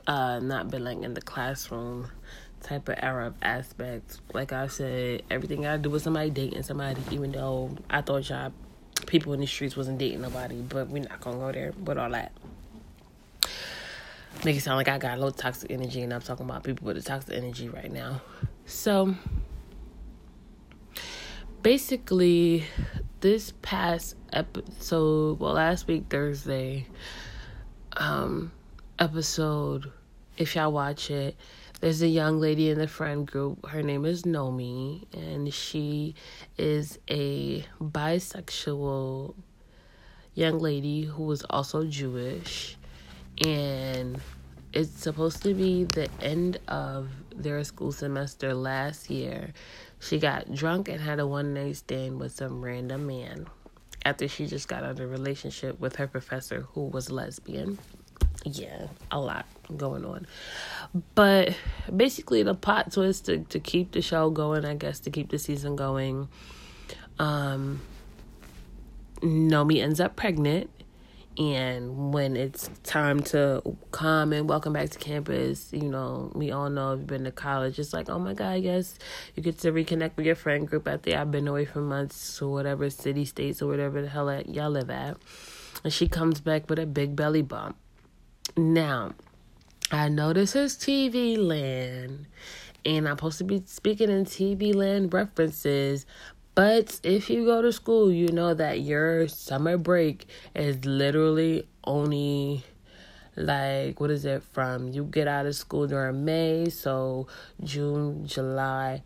uh 0.07 0.38
not 0.41 0.71
been 0.71 0.85
like 0.85 0.99
in 1.03 1.15
the 1.15 1.23
classroom 1.23 2.09
type 2.62 2.88
of 2.88 2.97
era 2.99 3.27
of 3.27 3.35
aspects. 3.43 4.21
Like 4.33 4.53
I 4.53 4.67
said, 4.69 5.23
everything 5.31 5.67
I 5.67 5.77
do 5.77 5.91
with 5.91 6.03
somebody 6.03 6.31
dating 6.31 6.62
somebody, 6.62 7.00
even 7.11 7.33
though 7.33 7.77
I 7.91 8.00
thought 8.00 8.29
y'all 8.29 8.53
people 9.07 9.33
in 9.35 9.41
the 9.41 9.47
streets 9.47 9.77
wasn't 9.77 9.99
dating 9.99 10.23
nobody, 10.23 10.62
but 10.62 10.88
we're 10.88 11.03
not 11.03 11.21
gonna 11.21 11.37
go 11.37 11.53
there 11.53 11.73
with 11.85 11.99
all 11.99 12.11
that. 12.11 12.33
Make 14.45 14.57
it 14.57 14.61
sound 14.61 14.76
like 14.76 14.88
I 14.88 14.99
got 14.99 15.14
a 15.14 15.16
little 15.16 15.33
toxic 15.33 15.71
energy, 15.71 16.00
and 16.02 16.14
I'm 16.14 16.21
talking 16.21 16.47
about 16.47 16.62
people 16.62 16.87
with 16.87 16.97
a 16.97 17.02
toxic 17.02 17.35
energy 17.35 17.68
right 17.68 17.90
now. 17.90 18.23
So, 18.66 19.16
basically, 21.62 22.64
this 23.21 23.52
past 23.62 24.14
episode, 24.33 25.40
well, 25.40 25.54
last 25.54 25.88
week 25.88 26.04
Thursday, 26.09 26.87
um, 27.97 28.52
episode, 29.00 29.90
if 30.37 30.54
y'all 30.54 30.71
watch 30.71 31.11
it, 31.11 31.37
there's 31.80 32.00
a 32.02 32.09
young 32.09 32.38
lady 32.38 32.71
in 32.71 32.78
the 32.78 32.87
friend 32.87 33.26
group. 33.26 33.66
Her 33.66 33.83
name 33.83 34.04
is 34.04 34.23
Nomi, 34.23 35.04
and 35.12 35.52
she 35.52 36.14
is 36.57 36.97
a 37.11 37.66
bisexual 37.83 39.35
young 40.35 40.61
lady 40.61 41.02
who 41.02 41.30
is 41.33 41.42
also 41.50 41.85
Jewish. 41.85 42.77
And 43.45 44.21
it's 44.73 44.90
supposed 44.90 45.42
to 45.42 45.54
be 45.54 45.85
the 45.85 46.09
end 46.21 46.59
of 46.68 47.09
their 47.35 47.62
school 47.64 47.92
semester 47.92 48.54
last 48.54 49.11
year. 49.11 49.52
She 50.00 50.18
got 50.18 50.52
drunk 50.52 50.88
and 50.88 51.00
had 51.00 51.21
a 51.21 51.26
one 51.26 51.54
night 51.54 51.76
stand 51.76 52.21
with 52.21 52.33
some 52.33 52.62
random 52.62 53.07
man 53.07 53.47
after 54.04 54.28
she 54.28 54.47
just 54.47 54.68
got 54.68 54.85
out 54.85 54.92
of 54.92 55.00
a 55.00 55.07
relationship 55.07 55.78
with 55.80 55.97
her 55.97 56.07
professor 56.07 56.66
who 56.73 56.87
was 56.87 57.11
lesbian 57.11 57.78
yeah, 58.45 58.87
a 59.11 59.18
lot 59.18 59.47
going 59.76 60.04
on. 60.04 60.26
But 61.14 61.57
basically, 61.95 62.42
the 62.42 62.54
plot 62.54 62.92
twist 62.92 63.26
to, 63.26 63.38
to 63.38 63.61
keep 63.61 63.92
the 63.92 64.02
show 64.02 64.30
going, 64.30 64.64
I 64.64 64.75
guess, 64.75 65.00
to 65.00 65.11
keep 65.11 65.30
the 65.30 65.38
season 65.38 65.76
going, 65.76 66.28
um, 67.18 67.80
Nomi 69.21 69.83
ends 69.83 70.00
up 70.00 70.16
pregnant. 70.16 70.71
And 71.38 72.12
when 72.12 72.37
it's 72.37 72.68
time 72.83 73.23
to 73.25 73.62
come 73.92 74.33
and 74.33 74.49
welcome 74.49 74.73
back 74.73 74.90
to 74.90 74.99
campus, 74.99 75.73
you 75.73 75.88
know, 75.88 76.33
we 76.35 76.50
all 76.50 76.68
know 76.68 76.95
if 76.95 76.99
you've 76.99 77.07
been 77.07 77.25
to 77.25 77.30
college, 77.30 77.78
it's 77.78 77.92
like, 77.92 78.11
oh 78.11 78.18
my 78.18 78.35
God, 78.35 78.61
yes, 78.61 78.99
you 79.37 79.42
get 79.42 79.59
to 79.61 79.71
reconnect 79.71 80.16
with 80.16 80.26
your 80.26 80.35
friend 80.35 80.66
group 80.66 80.88
after 80.88 81.16
I've 81.16 81.30
been 81.30 81.47
away 81.47 81.64
for 81.64 81.80
months 81.80 82.42
or 82.42 82.50
whatever 82.50 82.90
city, 82.90 83.25
states, 83.25 83.62
or 83.62 83.68
whatever 83.68 84.02
the 84.02 84.09
hell 84.09 84.42
y'all 84.47 84.71
live 84.71 84.90
at. 84.90 85.16
And 85.85 85.92
she 85.92 86.09
comes 86.09 86.40
back 86.40 86.68
with 86.68 86.80
a 86.80 86.87
big 86.87 87.14
belly 87.14 87.42
bump 87.42 87.76
now, 88.57 89.12
I 89.90 90.09
know 90.09 90.33
this 90.33 90.57
is 90.57 90.76
TV 90.76 91.38
land, 91.38 92.26
and 92.85 93.09
I'm 93.09 93.16
supposed 93.16 93.38
to 93.38 93.45
be 93.45 93.62
speaking 93.66 94.11
in 94.11 94.25
TV 94.25 94.75
land 94.75 95.12
references. 95.12 96.07
But 96.59 96.99
if 97.05 97.31
you 97.31 97.45
go 97.45 97.62
to 97.62 97.71
school, 97.71 98.11
you 98.11 98.33
know 98.33 98.53
that 98.53 98.81
your 98.81 99.29
summer 99.29 99.77
break 99.77 100.27
is 100.57 100.85
literally 100.85 101.69
only 101.85 102.65
like 103.37 104.00
what 104.00 104.11
is 104.11 104.25
it 104.25 104.43
from 104.43 104.88
you 104.88 105.05
get 105.05 105.29
out 105.29 105.47
of 105.47 105.55
school 105.55 105.87
during 105.87 106.25
May, 106.25 106.69
so 106.69 107.29
June, 107.62 108.27
July, 108.27 109.05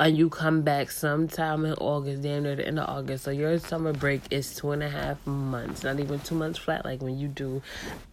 and 0.00 0.18
you 0.18 0.28
come 0.28 0.62
back 0.62 0.90
sometime 0.90 1.64
in 1.66 1.74
August, 1.74 2.22
damn 2.22 2.42
near 2.42 2.56
the 2.56 2.66
end 2.66 2.80
of 2.80 2.88
August. 2.88 3.22
So 3.22 3.30
your 3.30 3.56
summer 3.60 3.92
break 3.92 4.22
is 4.32 4.56
two 4.56 4.72
and 4.72 4.82
a 4.82 4.90
half 4.90 5.24
months, 5.28 5.84
not 5.84 6.00
even 6.00 6.18
two 6.18 6.34
months 6.34 6.58
flat. 6.58 6.84
Like 6.84 7.00
when 7.00 7.16
you 7.16 7.28
do 7.28 7.62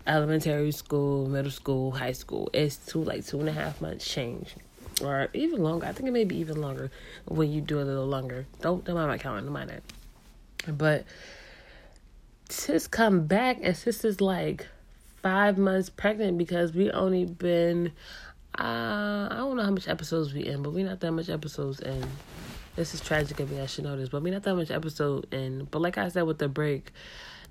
elementary 0.06 0.72
school, 0.74 1.28
middle 1.28 1.50
school, 1.50 1.90
high 1.90 2.12
school, 2.12 2.52
it's 2.54 2.76
two 2.76 3.04
like 3.04 3.26
two 3.26 3.40
and 3.40 3.50
a 3.50 3.54
half 3.54 3.82
months 3.82 4.08
change, 4.08 4.54
or 5.04 5.30
even 5.34 5.62
longer. 5.64 5.86
I 5.86 5.92
think 5.92 6.08
it 6.08 6.12
may 6.12 6.24
be 6.24 6.38
even 6.38 6.62
longer 6.62 6.92
when 7.26 7.52
you 7.52 7.62
do 7.62 7.80
a 7.80 7.84
little 7.84 8.08
longer. 8.08 8.46
Don't 8.62 8.84
don't 8.84 8.96
mind 8.96 9.08
my 9.08 9.18
calendar, 9.18 9.46
don't 9.46 9.54
mind 9.54 9.70
that. 9.70 10.78
But 10.78 11.06
sis 12.50 12.88
come 12.88 13.28
back 13.28 13.60
and 13.62 13.76
sis 13.76 14.04
is 14.04 14.22
like 14.22 14.68
five 15.22 15.58
months 15.58 15.90
pregnant 15.90 16.38
because 16.38 16.74
we 16.74 16.92
only 16.92 17.26
been 17.26 17.92
uh, 18.58 19.30
I 19.32 19.36
don't 19.38 19.56
know 19.56 19.64
how 19.64 19.72
much 19.72 19.88
episodes 19.88 20.34
we 20.34 20.46
in, 20.46 20.62
but 20.62 20.74
we 20.74 20.84
not 20.84 21.00
that 21.00 21.12
much 21.12 21.30
episodes 21.30 21.80
in. 21.80 22.04
This 22.76 22.94
is 22.94 23.02
tragic 23.02 23.40
of 23.40 23.52
me. 23.52 23.60
I 23.60 23.66
should 23.66 23.84
know 23.86 23.96
this, 23.96 24.10
but 24.10 24.22
we 24.22 24.32
not 24.32 24.44
that 24.44 24.56
much 24.56 24.72
episode 24.72 25.34
in. 25.34 25.68
But 25.72 25.82
like 25.82 25.98
I 25.98 26.10
said 26.10 26.24
with 26.24 26.38
the 26.38 26.50
break, 26.50 26.92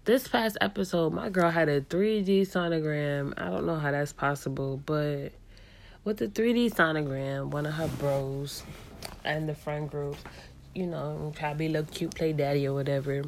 this 0.04 0.28
past 0.28 0.58
episode, 0.60 1.12
my 1.12 1.28
girl 1.28 1.50
had 1.50 1.68
a 1.68 1.80
3D 1.80 2.42
sonogram. 2.42 3.34
I 3.36 3.50
don't 3.50 3.66
know 3.66 3.76
how 3.76 3.90
that's 3.90 4.12
possible, 4.12 4.80
but 4.84 5.32
with 6.04 6.18
the 6.18 6.28
3D 6.28 6.72
sonogram, 6.72 7.50
one 7.50 7.66
of 7.66 7.74
her 7.74 7.88
bros 7.88 8.62
and 9.24 9.48
the 9.48 9.54
friend 9.54 9.90
group, 9.90 10.16
you 10.74 10.86
know, 10.86 11.32
a 11.40 11.54
little 11.54 11.84
cute 11.84 12.14
play 12.14 12.32
daddy 12.32 12.66
or 12.66 12.74
whatever. 12.74 13.22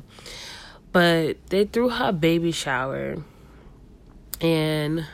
But 0.93 1.47
they 1.49 1.65
threw 1.65 1.89
her 1.89 2.13
baby 2.13 2.53
shower 2.53 3.17
and 4.41 5.07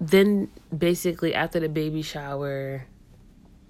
then 0.00 0.50
basically 0.76 1.34
after 1.34 1.58
the 1.60 1.68
baby 1.68 2.02
shower 2.02 2.86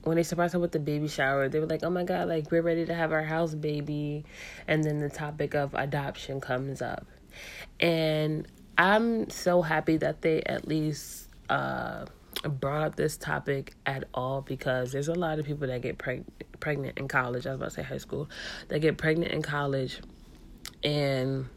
when 0.04 0.16
they 0.16 0.22
surprised 0.22 0.54
her 0.54 0.58
with 0.58 0.72
the 0.72 0.78
baby 0.78 1.08
shower, 1.08 1.48
they 1.48 1.60
were 1.60 1.66
like, 1.66 1.82
"Oh 1.82 1.90
my 1.90 2.04
god, 2.04 2.28
like 2.28 2.50
we're 2.50 2.62
ready 2.62 2.86
to 2.86 2.94
have 2.94 3.12
our 3.12 3.24
house 3.24 3.54
baby," 3.54 4.24
and 4.66 4.82
then 4.84 5.00
the 5.00 5.10
topic 5.10 5.54
of 5.54 5.74
adoption 5.74 6.40
comes 6.40 6.80
up, 6.80 7.06
and 7.78 8.46
I'm 8.78 9.28
so 9.28 9.60
happy 9.60 9.96
that 9.98 10.22
they 10.22 10.42
at 10.44 10.66
least 10.66 11.27
uh, 11.48 12.06
brought 12.48 12.82
up 12.82 12.96
this 12.96 13.16
topic 13.16 13.74
at 13.86 14.04
all 14.14 14.42
because 14.42 14.92
there's 14.92 15.08
a 15.08 15.14
lot 15.14 15.38
of 15.38 15.46
people 15.46 15.66
that 15.66 15.82
get 15.82 15.98
preg- 15.98 16.24
pregnant 16.60 16.98
in 16.98 17.08
college. 17.08 17.46
I 17.46 17.50
was 17.50 17.56
about 17.56 17.70
to 17.70 17.74
say 17.76 17.82
high 17.82 17.98
school, 17.98 18.28
that 18.68 18.80
get 18.80 18.98
pregnant 18.98 19.32
in 19.32 19.42
college, 19.42 20.00
and 20.82 21.48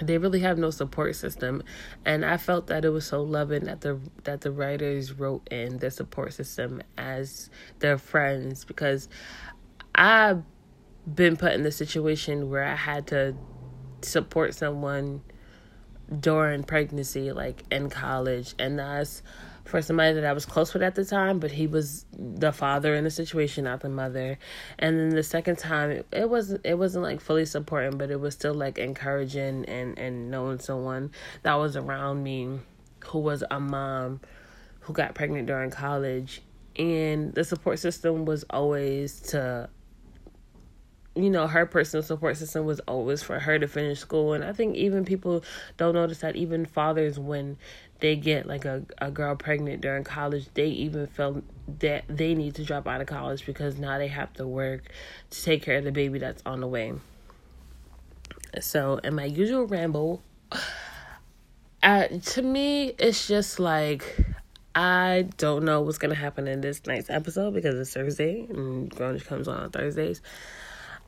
they 0.00 0.18
really 0.18 0.40
have 0.40 0.58
no 0.58 0.70
support 0.70 1.14
system 1.14 1.62
and 2.04 2.24
i 2.24 2.36
felt 2.36 2.66
that 2.66 2.84
it 2.84 2.88
was 2.88 3.06
so 3.06 3.22
loving 3.22 3.64
that 3.64 3.82
the 3.82 4.00
that 4.24 4.40
the 4.40 4.50
writers 4.50 5.12
wrote 5.12 5.46
in 5.50 5.78
the 5.78 5.90
support 5.90 6.32
system 6.32 6.82
as 6.96 7.50
their 7.80 7.98
friends 7.98 8.64
because 8.64 9.08
i've 9.94 10.42
been 11.14 11.36
put 11.36 11.52
in 11.52 11.62
the 11.62 11.70
situation 11.70 12.48
where 12.48 12.64
i 12.64 12.74
had 12.74 13.06
to 13.06 13.34
support 14.00 14.54
someone 14.54 15.20
during 16.20 16.62
pregnancy 16.62 17.32
like 17.32 17.62
in 17.70 17.88
college 17.90 18.54
and 18.58 18.78
that's 18.78 19.22
for 19.64 19.80
somebody 19.80 20.14
that 20.14 20.24
I 20.24 20.32
was 20.32 20.44
close 20.44 20.74
with 20.74 20.82
at 20.82 20.94
the 20.94 21.04
time, 21.04 21.38
but 21.38 21.50
he 21.50 21.66
was 21.66 22.04
the 22.12 22.52
father 22.52 22.94
in 22.94 23.04
the 23.04 23.10
situation, 23.10 23.64
not 23.64 23.80
the 23.80 23.88
mother. 23.88 24.38
And 24.78 24.98
then 24.98 25.10
the 25.10 25.22
second 25.22 25.56
time, 25.58 25.90
it, 25.90 26.06
it 26.12 26.28
wasn't 26.28 26.62
it 26.64 26.78
wasn't 26.78 27.04
like 27.04 27.20
fully 27.20 27.44
supporting, 27.44 27.96
but 27.96 28.10
it 28.10 28.20
was 28.20 28.34
still 28.34 28.54
like 28.54 28.78
encouraging 28.78 29.64
and 29.66 29.98
and 29.98 30.30
knowing 30.30 30.58
someone 30.58 31.12
that 31.42 31.54
was 31.54 31.76
around 31.76 32.22
me 32.22 32.58
who 33.06 33.18
was 33.18 33.44
a 33.50 33.60
mom 33.60 34.20
who 34.80 34.92
got 34.92 35.14
pregnant 35.14 35.46
during 35.46 35.70
college, 35.70 36.42
and 36.76 37.32
the 37.34 37.44
support 37.44 37.78
system 37.78 38.24
was 38.24 38.44
always 38.50 39.20
to 39.20 39.68
you 41.14 41.28
know, 41.28 41.46
her 41.46 41.66
personal 41.66 42.02
support 42.02 42.36
system 42.36 42.64
was 42.64 42.80
always 42.80 43.22
for 43.22 43.38
her 43.38 43.58
to 43.58 43.68
finish 43.68 43.98
school. 43.98 44.32
And 44.32 44.42
I 44.42 44.52
think 44.52 44.76
even 44.76 45.04
people 45.04 45.44
don't 45.76 45.94
notice 45.94 46.18
that 46.18 46.36
even 46.36 46.64
fathers, 46.64 47.18
when 47.18 47.58
they 48.00 48.16
get 48.16 48.46
like 48.46 48.64
a, 48.64 48.84
a 48.98 49.10
girl 49.10 49.36
pregnant 49.36 49.82
during 49.82 50.04
college, 50.04 50.48
they 50.54 50.66
even 50.66 51.06
feel 51.06 51.42
that 51.80 52.04
they 52.08 52.34
need 52.34 52.54
to 52.56 52.64
drop 52.64 52.88
out 52.88 53.00
of 53.00 53.06
college 53.06 53.44
because 53.44 53.78
now 53.78 53.98
they 53.98 54.08
have 54.08 54.32
to 54.34 54.46
work 54.46 54.88
to 55.30 55.42
take 55.42 55.62
care 55.62 55.78
of 55.78 55.84
the 55.84 55.92
baby 55.92 56.18
that's 56.18 56.42
on 56.46 56.60
the 56.60 56.66
way. 56.66 56.94
So, 58.60 58.98
in 58.98 59.14
my 59.14 59.24
usual 59.24 59.66
ramble, 59.66 60.22
uh, 61.82 62.08
to 62.08 62.42
me, 62.42 62.94
it's 62.98 63.26
just 63.28 63.60
like 63.60 64.26
I 64.74 65.28
don't 65.36 65.64
know 65.64 65.82
what's 65.82 65.98
gonna 65.98 66.14
happen 66.14 66.48
in 66.48 66.62
this 66.62 66.86
night's 66.86 67.10
episode 67.10 67.52
because 67.52 67.74
it's 67.74 67.92
Thursday 67.92 68.46
and 68.48 68.90
Grownish 68.90 69.26
comes 69.26 69.46
on 69.46 69.60
on 69.60 69.70
Thursdays. 69.70 70.22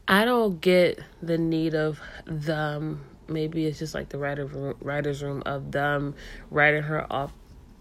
I 0.06 0.24
don't 0.24 0.60
get 0.60 1.00
the 1.22 1.38
need 1.38 1.74
of 1.74 2.00
them. 2.26 3.04
Maybe 3.26 3.66
it's 3.66 3.78
just 3.78 3.94
like 3.94 4.10
the 4.10 4.18
writer 4.18 4.46
writers 4.80 5.22
room 5.22 5.42
of 5.46 5.72
them 5.72 6.14
writing 6.50 6.82
her 6.82 7.10
off 7.10 7.32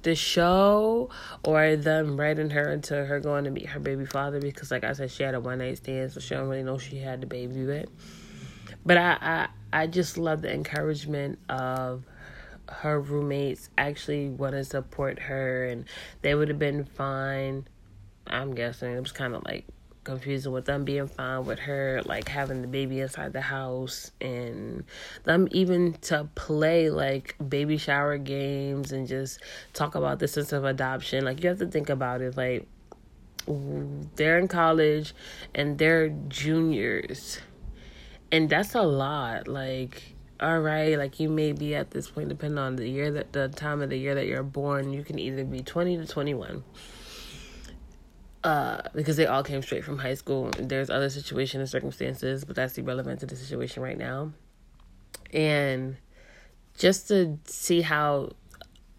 the 0.03 0.15
show 0.15 1.09
or 1.43 1.75
them 1.75 2.17
writing 2.17 2.49
her 2.51 2.71
into 2.71 2.93
her 3.05 3.19
going 3.19 3.45
to 3.45 3.51
meet 3.51 3.67
her 3.67 3.79
baby 3.79 4.05
father 4.05 4.39
because, 4.39 4.71
like 4.71 4.83
I 4.83 4.93
said, 4.93 5.11
she 5.11 5.23
had 5.23 5.33
a 5.33 5.39
one 5.39 5.57
night 5.57 5.77
stand, 5.77 6.11
so 6.11 6.19
she 6.19 6.35
don't 6.35 6.47
really 6.47 6.63
know 6.63 6.77
she 6.77 6.97
had 6.97 7.21
the 7.21 7.27
baby 7.27 7.61
yet. 7.61 7.89
But 8.85 8.97
I, 8.97 9.17
I, 9.21 9.47
I 9.81 9.87
just 9.87 10.17
love 10.17 10.41
the 10.41 10.53
encouragement 10.53 11.39
of 11.49 12.05
her 12.69 12.99
roommates 12.99 13.69
actually 13.77 14.29
want 14.29 14.53
to 14.53 14.63
support 14.63 15.19
her, 15.19 15.65
and 15.65 15.85
they 16.21 16.35
would 16.35 16.49
have 16.49 16.59
been 16.59 16.85
fine. 16.85 17.67
I'm 18.27 18.55
guessing 18.55 18.93
it 18.93 18.99
was 18.99 19.11
kind 19.11 19.35
of 19.35 19.43
like 19.43 19.65
confusing 20.03 20.51
with 20.51 20.65
them 20.65 20.83
being 20.83 21.07
fine 21.07 21.45
with 21.45 21.59
her 21.59 22.01
like 22.05 22.27
having 22.27 22.61
the 22.61 22.67
baby 22.67 22.99
inside 22.99 23.33
the 23.33 23.41
house 23.41 24.11
and 24.21 24.83
them 25.23 25.47
even 25.51 25.93
to 26.01 26.27
play 26.35 26.89
like 26.89 27.35
baby 27.47 27.77
shower 27.77 28.17
games 28.17 28.91
and 28.91 29.07
just 29.07 29.39
talk 29.73 29.95
about 29.95 30.19
the 30.19 30.27
sense 30.27 30.51
of 30.51 30.65
adoption. 30.65 31.25
Like 31.25 31.43
you 31.43 31.49
have 31.49 31.59
to 31.59 31.67
think 31.67 31.89
about 31.89 32.21
it 32.21 32.37
like 32.37 32.67
they're 34.15 34.39
in 34.39 34.47
college 34.47 35.13
and 35.53 35.77
they're 35.77 36.09
juniors. 36.27 37.39
And 38.31 38.49
that's 38.49 38.75
a 38.75 38.81
lot 38.81 39.47
like 39.47 40.13
all 40.39 40.59
right 40.59 40.97
like 40.97 41.19
you 41.19 41.29
may 41.29 41.51
be 41.51 41.75
at 41.75 41.91
this 41.91 42.09
point 42.09 42.27
depending 42.27 42.57
on 42.57 42.75
the 42.75 42.87
year 42.87 43.11
that 43.11 43.31
the 43.31 43.47
time 43.49 43.81
of 43.81 43.89
the 43.89 43.97
year 43.97 44.15
that 44.15 44.25
you're 44.25 44.43
born 44.43 44.91
you 44.91 45.03
can 45.03 45.19
either 45.19 45.45
be 45.45 45.61
20 45.61 45.97
to 45.97 46.05
21 46.07 46.63
uh, 48.43 48.81
because 48.93 49.17
they 49.17 49.25
all 49.25 49.43
came 49.43 49.61
straight 49.61 49.83
from 49.83 49.97
high 49.97 50.15
school. 50.15 50.51
There's 50.59 50.89
other 50.89 51.09
situations 51.09 51.61
and 51.61 51.69
circumstances, 51.69 52.43
but 52.43 52.55
that's 52.55 52.77
irrelevant 52.77 53.21
to 53.21 53.25
the 53.25 53.35
situation 53.35 53.81
right 53.81 53.97
now. 53.97 54.33
And 55.31 55.97
just 56.77 57.07
to 57.07 57.39
see 57.45 57.81
how 57.81 58.31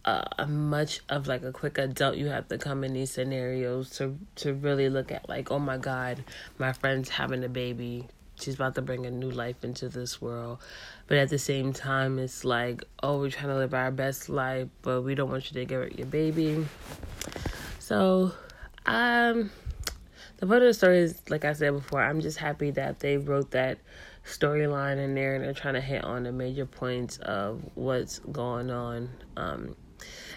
uh, 0.04 0.46
much 0.46 1.00
of 1.08 1.26
like 1.26 1.42
a 1.42 1.52
quick 1.52 1.78
adult 1.78 2.16
you 2.16 2.26
have 2.26 2.48
to 2.48 2.58
come 2.58 2.84
in 2.84 2.92
these 2.92 3.10
scenarios 3.10 3.90
to 3.90 4.18
to 4.36 4.54
really 4.54 4.88
look 4.88 5.12
at 5.12 5.28
like, 5.28 5.50
oh 5.50 5.58
my 5.58 5.76
God, 5.76 6.24
my 6.58 6.72
friend's 6.72 7.08
having 7.08 7.44
a 7.44 7.48
baby. 7.48 8.08
She's 8.36 8.56
about 8.56 8.74
to 8.74 8.82
bring 8.82 9.06
a 9.06 9.10
new 9.10 9.30
life 9.30 9.62
into 9.62 9.88
this 9.88 10.20
world. 10.20 10.58
But 11.06 11.18
at 11.18 11.28
the 11.28 11.38
same 11.38 11.72
time, 11.72 12.18
it's 12.18 12.44
like, 12.44 12.82
oh, 13.00 13.20
we're 13.20 13.30
trying 13.30 13.48
to 13.48 13.56
live 13.56 13.74
our 13.74 13.92
best 13.92 14.28
life, 14.28 14.68
but 14.82 15.02
we 15.02 15.14
don't 15.14 15.30
want 15.30 15.52
you 15.52 15.60
to 15.60 15.64
give 15.64 15.96
your 15.96 16.06
baby. 16.08 16.66
So 17.78 18.32
um, 18.86 19.50
the 20.38 20.46
point 20.46 20.62
of 20.62 20.68
the 20.68 20.74
story 20.74 20.98
is, 20.98 21.22
like 21.28 21.44
I 21.44 21.52
said 21.52 21.72
before, 21.72 22.02
I'm 22.02 22.20
just 22.20 22.38
happy 22.38 22.70
that 22.72 23.00
they 23.00 23.16
wrote 23.16 23.50
that 23.52 23.78
storyline 24.24 24.98
in 24.98 25.14
there 25.14 25.34
and 25.34 25.44
they're 25.44 25.54
trying 25.54 25.74
to 25.74 25.80
hit 25.80 26.04
on 26.04 26.24
the 26.24 26.32
major 26.32 26.66
points 26.66 27.18
of 27.18 27.62
what's 27.74 28.18
going 28.18 28.70
on 28.70 29.10
um, 29.36 29.76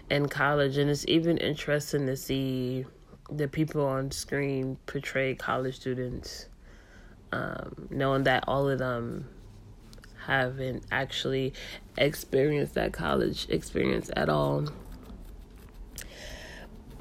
in 0.09 0.27
college. 0.29 0.77
And 0.77 0.89
it's 0.89 1.05
even 1.07 1.37
interesting 1.37 2.05
to 2.07 2.15
see 2.15 2.85
the 3.29 3.47
people 3.47 3.85
on 3.85 4.11
screen 4.11 4.77
portray 4.85 5.35
college 5.35 5.75
students, 5.75 6.47
um, 7.31 7.87
knowing 7.89 8.23
that 8.23 8.45
all 8.47 8.69
of 8.69 8.79
them 8.79 9.27
haven't 10.25 10.83
actually 10.91 11.53
experienced 11.97 12.75
that 12.75 12.93
college 12.93 13.47
experience 13.49 14.11
at 14.15 14.29
all. 14.29 14.67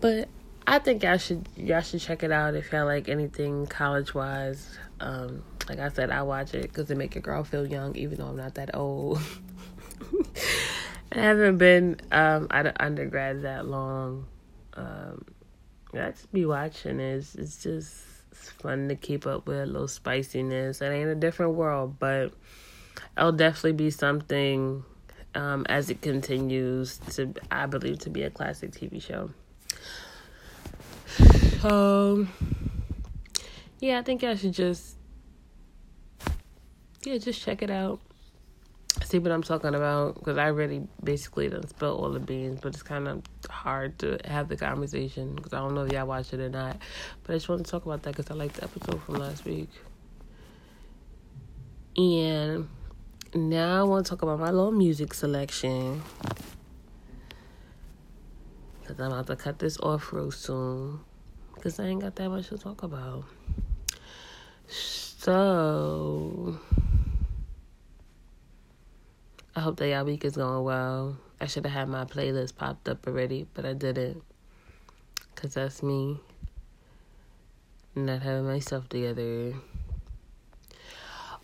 But 0.01 0.29
I 0.69 0.81
think 0.81 1.05
y'all 1.05 1.17
should 1.17 1.49
y'all 1.57 1.81
should 1.81 2.01
check 2.01 2.25
it 2.25 2.33
out 2.33 2.55
if 2.55 2.73
y'all 2.73 2.87
like 2.87 3.09
anything 3.09 3.67
college 3.67 4.15
wise. 4.15 4.79
Um, 4.99 5.45
like 5.69 5.79
I 5.79 5.91
said, 5.91 6.11
I 6.11 6.23
watch 6.23 6.55
it 6.55 6.63
because 6.63 6.91
it 6.91 6.97
make 6.97 7.15
a 7.15 7.21
girl 7.21 7.45
feel 7.45 7.67
young, 7.67 7.95
even 7.97 8.19
though 8.19 8.27
I'm 8.27 8.37
not 8.37 8.55
that 8.55 8.75
old. 8.75 9.21
I 11.13 11.21
haven't 11.21 11.59
been 11.59 12.01
um, 12.11 12.49
out 12.51 12.67
of 12.67 12.75
undergrad 12.81 13.43
that 13.43 13.67
long. 13.67 14.27
Um, 14.75 15.25
I 15.95 16.11
just 16.11 16.33
be 16.33 16.45
watching 16.45 16.99
it. 16.99 17.27
It's 17.39 17.63
just 17.63 18.03
it's 18.33 18.51
fun 18.51 18.89
to 18.89 18.97
keep 18.97 19.25
up 19.25 19.47
with 19.47 19.59
a 19.59 19.67
little 19.67 19.89
spiciness. 19.89 20.81
It 20.81 20.87
ain't 20.87 21.09
a 21.09 21.15
different 21.15 21.55
world, 21.55 21.99
but 22.01 22.33
it'll 23.17 23.33
definitely 23.33 23.73
be 23.73 23.91
something 23.91 24.85
um, 25.37 25.65
as 25.69 25.91
it 25.91 26.03
continues 26.03 26.99
to, 27.13 27.35
I 27.51 27.67
believe, 27.67 28.01
to 28.01 28.11
be 28.11 28.25
a 28.25 28.31
classic 28.31 28.73
TV 28.73 29.01
show. 29.01 29.31
Um, 31.65 32.29
yeah, 33.81 33.99
I 33.99 34.03
think 34.03 34.25
I 34.25 34.35
should 34.35 34.53
just, 34.53 34.97
yeah, 37.05 37.19
just 37.19 37.43
check 37.43 37.63
it 37.63 37.71
out. 37.71 38.01
See 39.05 39.19
what 39.19 39.31
I'm 39.31 39.43
talking 39.43 39.75
about 39.75 40.15
because 40.15 40.39
I 40.39 40.49
really 40.49 40.87
basically 41.03 41.49
done 41.49 41.67
spill 41.69 41.97
all 41.97 42.11
the 42.11 42.21
beans, 42.21 42.61
but 42.61 42.75
it's 42.75 42.83
kind 42.83 43.07
of 43.09 43.23
hard 43.49 43.99
to 44.01 44.19
have 44.25 44.49
the 44.49 44.57
conversation 44.57 45.35
because 45.35 45.53
I 45.53 45.59
don't 45.59 45.75
know 45.75 45.85
if 45.85 45.93
y'all 45.93 46.07
watch 46.07 46.33
it 46.33 46.41
or 46.41 46.49
not. 46.49 46.79
But 47.23 47.35
I 47.35 47.37
just 47.37 47.49
want 47.49 47.65
to 47.65 47.71
talk 47.71 47.85
about 47.87 48.03
that 48.03 48.17
because 48.17 48.31
I 48.31 48.35
liked 48.35 48.55
the 48.55 48.65
episode 48.65 49.03
from 49.03 49.17
last 49.17 49.45
week. 49.45 49.71
And 51.97 52.69
now 53.35 53.81
I 53.81 53.83
want 53.85 54.07
to 54.07 54.11
talk 54.11 54.23
about 54.23 54.41
my 54.41 54.51
little 54.51 54.73
music 54.73 55.15
selection. 55.15 56.03
Because 58.81 58.99
I'm 59.01 59.13
about 59.13 59.27
to 59.29 59.37
cut 59.37 59.59
this 59.59 59.79
off 59.81 60.13
real 60.13 60.31
soon 60.31 61.01
because 61.67 61.81
I 61.81 61.87
ain't 61.87 62.01
got 62.01 62.15
that 62.15 62.29
much 62.29 62.47
to 62.51 62.59
talk 62.59 62.85
about. 62.85 63.25
So, 64.69 66.61
I 69.57 69.59
hope 69.59 69.77
that 69.79 69.89
y'all 69.89 70.05
week 70.05 70.25
is 70.25 70.37
going 70.37 70.63
well. 70.63 71.17
I 71.41 71.47
should 71.47 71.65
have 71.65 71.73
had 71.73 71.89
my 71.89 72.05
playlist 72.05 72.55
popped 72.55 72.89
up 72.89 73.05
already, 73.05 73.49
but 73.53 73.67
I 73.67 73.73
didn't. 73.73 74.23
Because 75.35 75.55
that's 75.55 75.83
me 75.83 76.21
not 77.97 78.23
having 78.23 78.47
myself 78.47 78.89
together. 78.89 79.55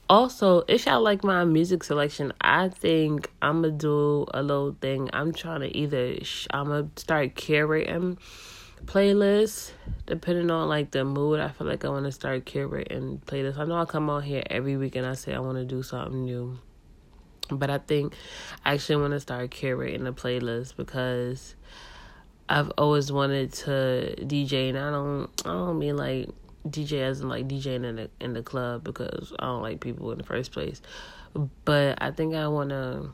Also, 0.08 0.62
if 0.68 0.86
y'all 0.86 1.02
like 1.02 1.24
my 1.24 1.44
music 1.44 1.82
selection, 1.82 2.32
I 2.40 2.68
think 2.68 3.28
I'm 3.42 3.62
gonna 3.62 3.74
do 3.74 4.26
a 4.32 4.40
little 4.40 4.76
thing. 4.80 5.10
I'm 5.12 5.32
trying 5.32 5.62
to 5.62 5.76
either, 5.76 6.14
I'm 6.52 6.68
gonna 6.68 6.90
start 6.94 7.34
curating 7.34 8.18
playlists 8.86 9.72
depending 10.06 10.50
on 10.50 10.68
like 10.68 10.90
the 10.90 11.04
mood 11.04 11.40
i 11.40 11.48
feel 11.48 11.66
like 11.66 11.84
i 11.84 11.88
want 11.88 12.04
to 12.04 12.12
start 12.12 12.44
curating 12.44 13.20
playlists. 13.24 13.58
I 13.58 13.64
know 13.64 13.76
i 13.76 13.84
come 13.84 14.10
on 14.10 14.22
here 14.22 14.42
every 14.50 14.76
week 14.76 14.96
and 14.96 15.06
i 15.06 15.14
say 15.14 15.34
i 15.34 15.38
want 15.38 15.58
to 15.58 15.64
do 15.64 15.82
something 15.82 16.24
new 16.24 16.58
but 17.50 17.70
i 17.70 17.78
think 17.78 18.14
i 18.64 18.74
actually 18.74 18.96
want 18.96 19.12
to 19.12 19.20
start 19.20 19.50
curating 19.50 20.06
a 20.06 20.12
playlist 20.12 20.76
because 20.76 21.54
i've 22.48 22.70
always 22.76 23.12
wanted 23.12 23.52
to 23.52 24.14
dj 24.20 24.70
and 24.70 24.78
i 24.78 24.90
don't 24.90 25.30
i 25.44 25.52
don't 25.52 25.78
mean 25.78 25.96
like 25.96 26.28
dj 26.68 27.00
as 27.00 27.20
in 27.20 27.28
like 27.28 27.48
djing 27.48 27.84
in 27.84 27.96
the 27.96 28.10
in 28.20 28.32
the 28.32 28.42
club 28.42 28.84
because 28.84 29.32
i 29.38 29.44
don't 29.44 29.62
like 29.62 29.80
people 29.80 30.10
in 30.12 30.18
the 30.18 30.24
first 30.24 30.52
place 30.52 30.82
but 31.64 31.98
i 32.00 32.10
think 32.10 32.34
i 32.34 32.46
want 32.48 32.70
to 32.70 33.10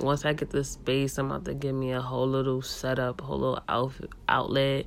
once 0.00 0.24
I 0.24 0.32
get 0.32 0.50
this 0.50 0.70
space, 0.70 1.18
I'm 1.18 1.30
about 1.30 1.44
to 1.46 1.54
give 1.54 1.74
me 1.74 1.92
a 1.92 2.00
whole 2.00 2.26
little 2.26 2.62
setup, 2.62 3.20
whole 3.20 3.38
little 3.38 3.62
outfit, 3.68 4.10
outlet 4.28 4.86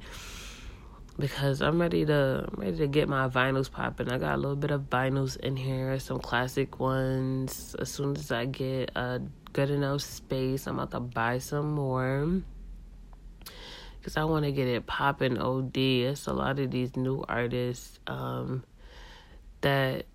because 1.19 1.61
I'm 1.61 1.79
ready 1.79 2.05
to 2.05 2.49
I'm 2.51 2.59
ready 2.59 2.77
to 2.77 2.87
get 2.87 3.07
my 3.07 3.27
vinyls 3.29 3.71
popping. 3.71 4.11
I 4.11 4.17
got 4.17 4.35
a 4.35 4.37
little 4.37 4.55
bit 4.55 4.71
of 4.71 4.89
vinyls 4.89 5.37
in 5.37 5.55
here, 5.55 5.99
some 5.99 6.19
classic 6.19 6.79
ones. 6.79 7.75
As 7.79 7.91
soon 7.91 8.15
as 8.15 8.31
I 8.31 8.45
get 8.45 8.91
a 8.95 9.21
good 9.53 9.69
enough 9.69 10.01
space, 10.01 10.67
I'm 10.67 10.79
about 10.79 10.91
to 10.91 10.99
buy 10.99 11.37
some 11.37 11.73
more. 11.73 12.41
because 13.99 14.17
I 14.17 14.23
want 14.23 14.45
to 14.45 14.51
get 14.51 14.67
it 14.67 14.85
popping. 14.85 15.37
Od. 15.37 15.77
It's 15.77 16.27
a 16.27 16.33
lot 16.33 16.59
of 16.59 16.71
these 16.71 16.95
new 16.95 17.23
artists 17.27 17.99
um, 18.07 18.63
that 19.61 20.05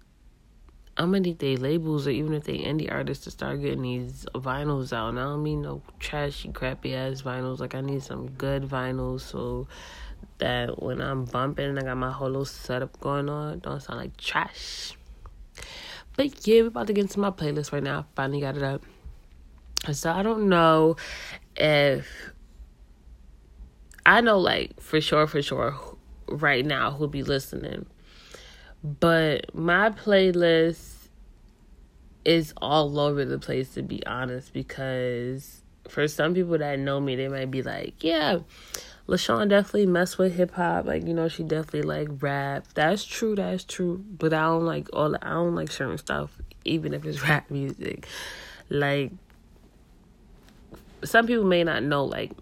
I'm 0.99 1.13
gonna 1.13 1.21
need 1.21 1.39
their 1.39 1.57
labels 1.57 2.09
or 2.09 2.11
even 2.11 2.35
if 2.35 2.45
they 2.45 2.59
indie 2.59 2.93
artists 2.93 3.25
to 3.25 3.31
start 3.31 3.61
getting 3.61 3.83
these 3.83 4.27
vinyls 4.35 4.93
out. 4.93 5.11
And 5.11 5.21
I 5.21 5.23
don't 5.23 5.45
mean 5.45 5.63
no 5.63 5.81
trashy, 6.01 6.51
crappy 6.51 6.95
ass 6.95 7.23
vinyls. 7.23 7.61
Like 7.61 7.77
I 7.77 7.81
need 7.81 8.03
some 8.03 8.31
good 8.33 8.65
vinyls 8.65 9.21
so 9.21 9.69
that 10.39 10.83
when 10.83 11.01
I'm 11.01 11.25
bumping, 11.25 11.67
and 11.67 11.79
I 11.79 11.83
got 11.83 11.97
my 11.97 12.11
whole 12.11 12.29
little 12.29 12.45
setup 12.45 12.99
going 13.01 13.29
on. 13.29 13.61
Don't 13.61 13.81
sound 13.81 14.01
like 14.01 14.17
trash. 14.17 14.95
But 16.17 16.47
yeah, 16.47 16.63
we're 16.63 16.69
about 16.69 16.89
to 16.89 16.93
get 16.93 17.03
into 17.03 17.21
my 17.21 17.31
playlist 17.31 17.73
right 17.73 17.83
now. 17.83 18.07
Finally 18.17 18.41
got 18.41 18.57
it 18.57 18.65
up. 18.65 18.83
So 19.93 20.11
I 20.11 20.25
don't 20.25 20.49
know 20.49 20.97
if 21.57 22.09
I 24.05 24.21
know 24.21 24.39
like 24.41 24.81
for 24.81 25.01
sure, 25.01 25.29
for 25.29 25.43
sure, 25.43 25.79
right 26.27 26.67
now 26.67 26.91
who'll 26.91 27.07
be 27.07 27.23
listening. 27.23 27.87
But 28.83 29.55
my 29.55 29.91
playlist 29.91 30.95
is 32.25 32.53
all 32.59 32.99
over 33.01 33.25
the 33.25 33.38
place 33.38 33.75
to 33.75 33.83
be 33.83 34.05
honest, 34.07 34.53
because 34.53 35.62
for 35.88 36.07
some 36.07 36.35
people 36.35 36.59
that 36.59 36.79
know 36.79 37.01
me, 37.01 37.17
they 37.17 37.29
might 37.29 37.51
be 37.51 37.62
like, 37.62 38.03
Yeah, 38.03 38.41
LaShawn 39.09 39.49
definitely 39.49 39.87
mess 39.87 40.19
with 40.19 40.37
hip 40.37 40.53
hop. 40.53 40.85
Like, 40.85 41.07
you 41.07 41.14
know, 41.14 41.29
she 41.29 41.43
definitely 41.43 41.83
like 41.83 42.23
rap. 42.23 42.67
That's 42.75 43.05
true, 43.05 43.35
that's 43.35 43.64
true. 43.64 44.05
But 44.11 44.35
I 44.35 44.43
don't 44.43 44.67
like 44.67 44.88
all 44.93 45.17
I 45.17 45.31
don't 45.31 45.55
like 45.55 45.73
certain 45.73 45.99
stuff, 45.99 46.31
even 46.64 46.93
if 46.93 47.05
it's 47.05 47.23
rap 47.29 47.51
music. 47.51 48.07
Like 48.69 49.12
some 51.05 51.27
people 51.27 51.45
may 51.45 51.64
not 51.64 51.83
know, 51.83 52.05
like 52.05 52.33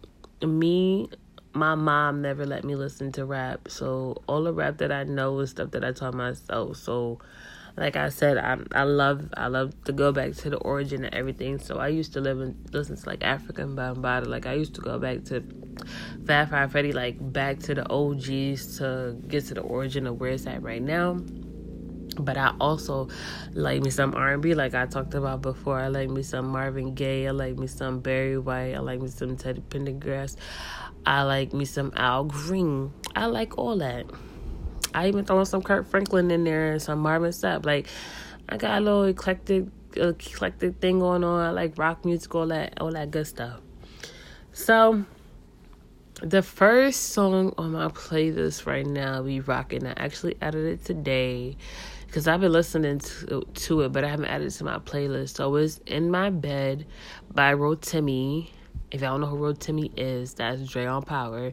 me, 0.42 1.08
my 1.56 1.74
mom 1.74 2.22
never 2.22 2.46
let 2.46 2.64
me 2.64 2.76
listen 2.76 3.12
to 3.12 3.24
rap. 3.24 3.68
So 3.68 4.22
all 4.28 4.44
the 4.44 4.52
rap 4.52 4.78
that 4.78 4.92
I 4.92 5.04
know 5.04 5.38
is 5.40 5.50
stuff 5.50 5.72
that 5.72 5.84
I 5.84 5.92
taught 5.92 6.14
myself. 6.14 6.76
So 6.76 7.20
like 7.76 7.96
I 7.96 8.10
said, 8.10 8.38
I 8.38 8.58
I 8.72 8.84
love 8.84 9.28
I 9.36 9.48
love 9.48 9.74
to 9.84 9.92
go 9.92 10.12
back 10.12 10.34
to 10.34 10.50
the 10.50 10.58
origin 10.58 11.04
of 11.04 11.14
everything. 11.14 11.58
So 11.58 11.78
I 11.78 11.88
used 11.88 12.12
to 12.14 12.20
live 12.20 12.40
and 12.40 12.56
listen 12.72 12.96
to 12.96 13.08
like 13.08 13.20
Afrika 13.20 13.66
Bambaataa. 13.74 14.28
Like 14.28 14.46
I 14.46 14.54
used 14.54 14.74
to 14.76 14.80
go 14.82 14.98
back 14.98 15.24
to 15.26 15.42
Fab 16.26 16.50
Five 16.50 16.72
Freddy, 16.72 16.92
like 16.92 17.16
back 17.32 17.58
to 17.60 17.74
the 17.74 17.90
OGs 17.90 18.78
to 18.78 19.16
get 19.28 19.46
to 19.46 19.54
the 19.54 19.62
origin 19.62 20.06
of 20.06 20.20
where 20.20 20.30
it's 20.30 20.46
at 20.46 20.62
right 20.62 20.82
now 20.82 21.18
but 22.18 22.36
I 22.36 22.54
also 22.60 23.08
like 23.52 23.82
me 23.82 23.90
some 23.90 24.14
R 24.14 24.34
and 24.34 24.42
B, 24.42 24.54
like 24.54 24.74
I 24.74 24.86
talked 24.86 25.14
about 25.14 25.42
before. 25.42 25.78
I 25.78 25.88
like 25.88 26.08
me 26.10 26.22
some 26.22 26.48
Marvin 26.48 26.94
Gaye. 26.94 27.28
I 27.28 27.30
like 27.30 27.58
me 27.58 27.66
some 27.66 28.00
Barry 28.00 28.38
White. 28.38 28.74
I 28.74 28.78
like 28.78 29.00
me 29.00 29.08
some 29.08 29.36
Teddy 29.36 29.62
Pendergrass. 29.68 30.36
I 31.06 31.22
like 31.22 31.52
me 31.52 31.64
some 31.64 31.92
Al 31.96 32.24
Green. 32.24 32.92
I 33.14 33.26
like 33.26 33.56
all 33.56 33.78
that. 33.78 34.06
I 34.92 35.08
even 35.08 35.24
throw 35.24 35.44
some 35.44 35.62
Kirk 35.62 35.88
Franklin 35.88 36.30
in 36.30 36.44
there 36.44 36.72
and 36.72 36.82
some 36.82 36.98
Marvin 36.98 37.30
Sapp. 37.30 37.64
Like 37.64 37.86
I 38.48 38.56
got 38.56 38.78
a 38.78 38.80
little 38.80 39.04
eclectic, 39.04 39.66
eclectic 39.94 40.76
thing 40.80 40.98
going 40.98 41.22
on. 41.22 41.40
I 41.40 41.50
like 41.50 41.78
rock 41.78 42.04
music, 42.04 42.34
all 42.34 42.48
that, 42.48 42.80
all 42.80 42.90
that 42.90 43.10
good 43.12 43.26
stuff. 43.26 43.60
So 44.52 45.04
the 46.22 46.42
first 46.42 47.10
song 47.10 47.54
on 47.58 47.72
my 47.72 47.88
playlist 47.88 48.66
right 48.66 48.86
now, 48.86 49.22
we 49.22 49.40
rocking. 49.40 49.86
I 49.86 49.92
actually 49.96 50.36
added 50.40 50.64
it 50.66 50.84
today 50.84 51.56
because 52.06 52.26
I've 52.26 52.40
been 52.40 52.52
listening 52.52 52.98
to, 53.00 53.42
to 53.42 53.82
it, 53.82 53.92
but 53.92 54.02
I 54.02 54.08
haven't 54.08 54.26
added 54.26 54.46
it 54.48 54.52
to 54.52 54.64
my 54.64 54.78
playlist. 54.78 55.36
So 55.36 55.54
it's 55.56 55.78
In 55.86 56.10
My 56.10 56.30
Bed 56.30 56.86
by 57.32 57.52
Rotimi. 57.52 58.48
If 58.90 59.02
y'all 59.02 59.18
know 59.18 59.26
who 59.26 59.36
Rotimi 59.36 59.90
is, 59.96 60.34
that's 60.34 60.66
Dre 60.68 60.86
on 60.86 61.02
Power, 61.02 61.52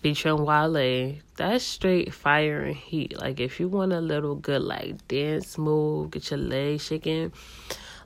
featuring 0.00 0.44
Wale. 0.44 1.16
That's 1.36 1.64
straight 1.64 2.12
fire 2.12 2.62
and 2.62 2.76
heat. 2.76 3.18
Like 3.18 3.40
if 3.40 3.58
you 3.58 3.68
want 3.68 3.92
a 3.92 4.00
little 4.00 4.34
good 4.36 4.62
like 4.62 5.06
dance 5.08 5.56
move, 5.56 6.10
get 6.10 6.30
your 6.30 6.38
legs 6.38 6.84
shaking, 6.84 7.32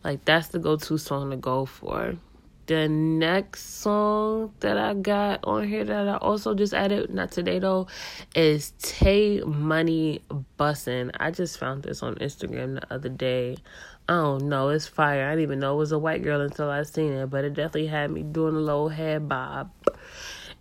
like 0.05 0.25
that's 0.25 0.49
the 0.49 0.59
go-to 0.59 0.97
song 0.97 1.31
to 1.31 1.37
go 1.37 1.65
for. 1.67 2.15
The 2.67 2.87
next 2.87 3.81
song 3.81 4.53
that 4.61 4.77
I 4.77 4.93
got 4.93 5.41
on 5.45 5.67
here 5.67 5.85
that 5.85 6.07
I 6.07 6.17
also 6.19 6.55
just 6.55 6.75
added, 6.75 7.09
not 7.09 7.33
today 7.33 7.59
though, 7.59 7.87
is 8.35 8.75
Tay 8.79 9.41
Money 9.41 10.23
Bussin'. 10.59 11.11
I 11.19 11.31
just 11.31 11.59
found 11.59 11.83
this 11.83 12.03
on 12.03 12.17
Instagram 12.17 12.75
the 12.75 12.95
other 12.95 13.09
day. 13.09 13.57
I 14.09 14.15
don't 14.15 14.49
know, 14.49 14.71
it's 14.71 14.87
fire. 14.87 15.27
I 15.27 15.33
didn't 15.33 15.43
even 15.43 15.61
know 15.61 15.75
it 15.75 15.79
was 15.79 15.93
a 15.93 15.99
white 15.99 16.23
girl 16.23 16.41
until 16.41 16.71
I 16.71 16.83
seen 16.85 17.13
it, 17.13 17.27
but 17.27 17.45
it 17.45 17.53
definitely 17.53 17.89
had 17.89 18.11
me 18.11 18.23
doing 18.23 18.57
a 18.57 18.59
little 18.59 18.89
head 18.89 19.29
bob, 19.29 19.71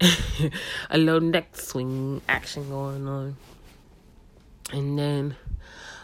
a 0.89 0.97
little 0.97 1.21
neck 1.21 1.55
swing 1.55 2.21
action 2.27 2.69
going 2.69 3.07
on. 3.07 3.37
And 4.73 4.99
then, 4.99 5.37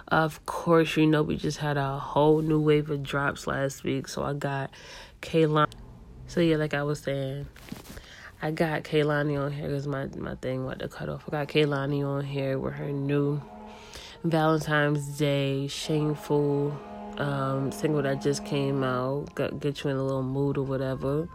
of 0.07 0.45
course, 0.45 0.95
you 0.95 1.05
know, 1.05 1.21
we 1.21 1.35
just 1.35 1.57
had 1.57 1.75
a 1.75 1.99
whole 1.99 2.41
new 2.41 2.61
wave 2.61 2.89
of 2.89 3.03
drops 3.03 3.45
last 3.45 3.83
week, 3.83 4.07
so 4.07 4.23
I 4.23 4.31
got 4.31 4.71
Kehlani. 5.21 5.73
So 6.27 6.39
yeah, 6.39 6.55
like 6.55 6.73
I 6.73 6.83
was 6.83 7.01
saying, 7.01 7.47
I 8.41 8.51
got 8.51 8.83
Kehlani 8.83 9.37
on 9.37 9.51
here 9.51 9.67
because 9.67 9.85
my 9.85 10.05
my 10.17 10.35
thing 10.35 10.63
what 10.63 10.79
to 10.79 10.87
cut 10.87 11.09
off. 11.09 11.25
I 11.27 11.31
got 11.31 11.49
Kehlani 11.49 12.07
on 12.07 12.23
here 12.23 12.57
with 12.57 12.75
her 12.75 12.93
new 12.93 13.41
Valentine's 14.23 15.17
Day 15.17 15.67
Shameful 15.67 16.79
um, 17.17 17.71
single 17.71 18.01
that 18.01 18.21
just 18.21 18.45
came 18.45 18.83
out. 18.83 19.33
Got, 19.35 19.59
get 19.59 19.83
you 19.83 19.89
in 19.89 19.97
a 19.97 20.03
little 20.03 20.23
mood 20.23 20.57
or 20.57 20.63
whatever. 20.63 21.27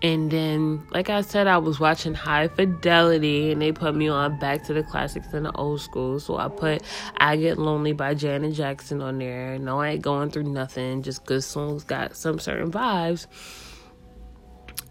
And 0.00 0.30
then, 0.30 0.86
like 0.90 1.10
I 1.10 1.22
said, 1.22 1.48
I 1.48 1.58
was 1.58 1.80
watching 1.80 2.14
High 2.14 2.46
Fidelity 2.46 3.50
and 3.50 3.60
they 3.60 3.72
put 3.72 3.96
me 3.96 4.08
on 4.08 4.38
Back 4.38 4.62
to 4.64 4.72
the 4.72 4.84
Classics 4.84 5.32
and 5.32 5.44
the 5.44 5.52
Old 5.52 5.80
School. 5.80 6.20
So 6.20 6.36
I 6.36 6.48
put 6.48 6.82
I 7.16 7.36
Get 7.36 7.58
Lonely 7.58 7.92
by 7.92 8.14
Janet 8.14 8.54
Jackson 8.54 9.02
on 9.02 9.18
there. 9.18 9.58
No, 9.58 9.80
I 9.80 9.90
ain't 9.90 10.02
going 10.02 10.30
through 10.30 10.44
nothing. 10.44 11.02
Just 11.02 11.24
good 11.24 11.42
songs 11.42 11.82
got 11.82 12.16
some 12.16 12.38
certain 12.38 12.70
vibes. 12.70 13.26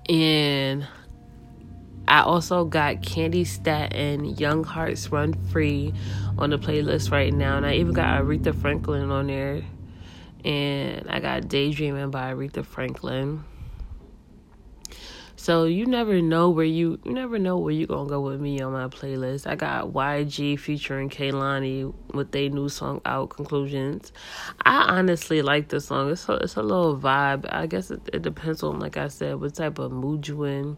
And 0.09 0.85
I 2.07 2.21
also 2.21 2.65
got 2.65 3.01
Candi 3.01 3.45
Staton, 3.45 4.25
Young 4.37 4.63
Hearts 4.63 5.11
Run 5.11 5.33
Free 5.49 5.93
on 6.37 6.51
the 6.51 6.57
playlist 6.57 7.11
right 7.11 7.33
now. 7.33 7.57
And 7.57 7.65
I 7.65 7.75
even 7.75 7.93
got 7.93 8.21
Aretha 8.21 8.55
Franklin 8.55 9.11
on 9.11 9.27
there. 9.27 9.63
And 10.45 11.09
I 11.09 11.19
got 11.19 11.49
Daydreaming 11.49 12.11
by 12.11 12.33
Aretha 12.33 12.65
Franklin. 12.65 13.43
So 15.47 15.63
you 15.63 15.85
never 15.85 16.19
know 16.21 16.49
where 16.49 16.65
you 16.65 16.99
you 17.05 17.13
never 17.13 17.39
know 17.39 17.57
where 17.57 17.71
you 17.71 17.87
gonna 17.87 18.09
go 18.09 18.19
with 18.19 18.41
me 18.41 18.59
on 18.59 18.73
my 18.73 18.87
playlist. 18.87 19.47
I 19.47 19.55
got 19.55 19.93
YG 19.93 20.59
featuring 20.59 21.09
Kehlani 21.09 21.93
with 22.13 22.31
their 22.31 22.49
new 22.49 22.67
song 22.67 23.01
out 23.05 23.29
Konclusions. 23.29 24.11
I 24.65 24.97
honestly 24.97 25.41
like 25.41 25.69
the 25.69 25.79
song. 25.79 26.11
It's 26.11 26.27
a, 26.27 26.33
it's 26.33 26.57
a 26.57 26.61
little 26.61 26.97
vibe. 26.97 27.45
I 27.49 27.67
guess 27.67 27.91
it, 27.91 28.01
it 28.11 28.23
depends 28.23 28.61
on 28.61 28.79
like 28.79 28.97
I 28.97 29.07
said 29.07 29.39
what 29.39 29.53
type 29.53 29.79
of 29.79 29.91
mood 29.91 30.27
you 30.27 30.43
in, 30.43 30.75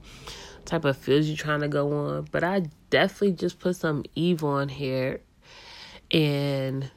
type 0.70 0.86
of 0.86 0.98
feels 0.98 1.28
you're 1.28 1.38
trying 1.38 1.62
to 1.62 1.68
go 1.68 1.92
on. 1.92 2.28
But 2.32 2.44
I 2.44 2.64
definitely 2.90 3.34
just 3.34 3.60
put 3.60 3.76
some 3.76 4.04
Eve 4.16 4.44
on 4.44 4.70
here, 4.70 5.22
and 6.12 6.90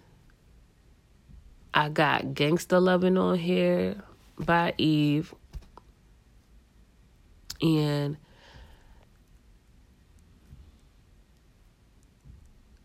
I 1.75 1.89
got 1.89 2.23
Gangsta 2.35 2.83
Loving 2.83 3.17
on 3.17 3.39
here 3.39 3.97
by 4.39 4.75
Eve 4.79 5.35
and 7.63 8.17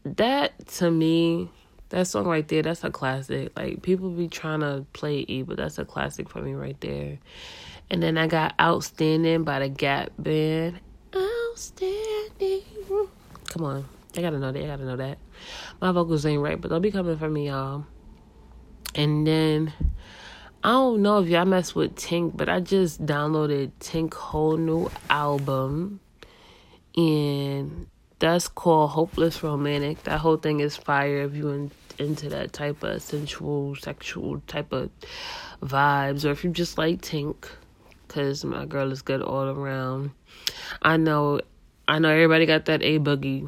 that 0.05 0.67
to 0.67 0.91
me, 0.91 1.49
that 1.89 2.07
song 2.07 2.25
right 2.25 2.47
there, 2.47 2.61
that's 2.61 2.83
a 2.83 2.91
classic. 2.91 3.51
Like 3.57 3.81
people 3.81 4.09
be 4.09 4.27
trying 4.27 4.61
to 4.61 4.85
play 4.93 5.19
Eve, 5.27 5.47
but 5.47 5.57
that's 5.57 5.79
a 5.79 5.85
classic 5.85 6.29
for 6.29 6.41
me 6.41 6.53
right 6.53 6.79
there. 6.79 7.17
And 7.89 8.03
then 8.03 8.17
I 8.17 8.27
got 8.27 8.53
Outstanding 8.59 9.43
by 9.43 9.59
the 9.59 9.69
Gap 9.69 10.11
Band. 10.19 10.79
Outstanding. 11.15 12.61
Come 13.49 13.63
on. 13.63 13.85
I 14.15 14.21
gotta 14.21 14.39
know 14.39 14.51
that. 14.51 14.63
I 14.63 14.67
gotta 14.67 14.85
know 14.85 14.97
that. 14.97 15.19
My 15.79 15.91
vocals 15.91 16.25
ain't 16.25 16.41
right, 16.41 16.59
but 16.59 16.69
they'll 16.69 16.79
be 16.79 16.91
coming 16.91 17.17
for 17.17 17.29
me, 17.29 17.47
y'all. 17.47 17.85
And 18.95 19.27
then 19.27 19.73
I 20.63 20.71
don't 20.71 21.01
know 21.01 21.19
if 21.19 21.29
y'all 21.29 21.45
mess 21.45 21.75
with 21.75 21.95
Tink, 21.95 22.35
but 22.35 22.49
I 22.49 22.59
just 22.59 23.05
downloaded 23.05 23.71
Tink 23.79 24.13
whole 24.15 24.57
new 24.57 24.89
album, 25.09 25.99
and 26.95 27.87
that's 28.19 28.47
called 28.47 28.89
Hopeless 28.89 29.43
Romantic. 29.43 30.03
That 30.03 30.19
whole 30.19 30.37
thing 30.37 30.59
is 30.59 30.75
fire 30.75 31.21
if 31.21 31.35
you 31.35 31.49
in, 31.49 31.71
into 31.99 32.27
that 32.29 32.53
type 32.53 32.81
of 32.81 33.01
sensual, 33.03 33.75
sexual 33.75 34.41
type 34.47 34.73
of 34.73 34.89
vibes, 35.61 36.25
or 36.25 36.31
if 36.31 36.43
you 36.43 36.49
just 36.49 36.77
like 36.79 37.01
Tink, 37.01 37.45
cause 38.17 38.43
my 38.43 38.65
girl 38.65 38.91
is 38.91 39.03
good 39.03 39.21
all 39.21 39.47
around. 39.47 40.09
I 40.81 40.97
know, 40.97 41.39
I 41.87 41.99
know 41.99 42.09
everybody 42.09 42.47
got 42.47 42.65
that 42.65 42.81
A 42.81 42.97
Boogie, 42.97 43.47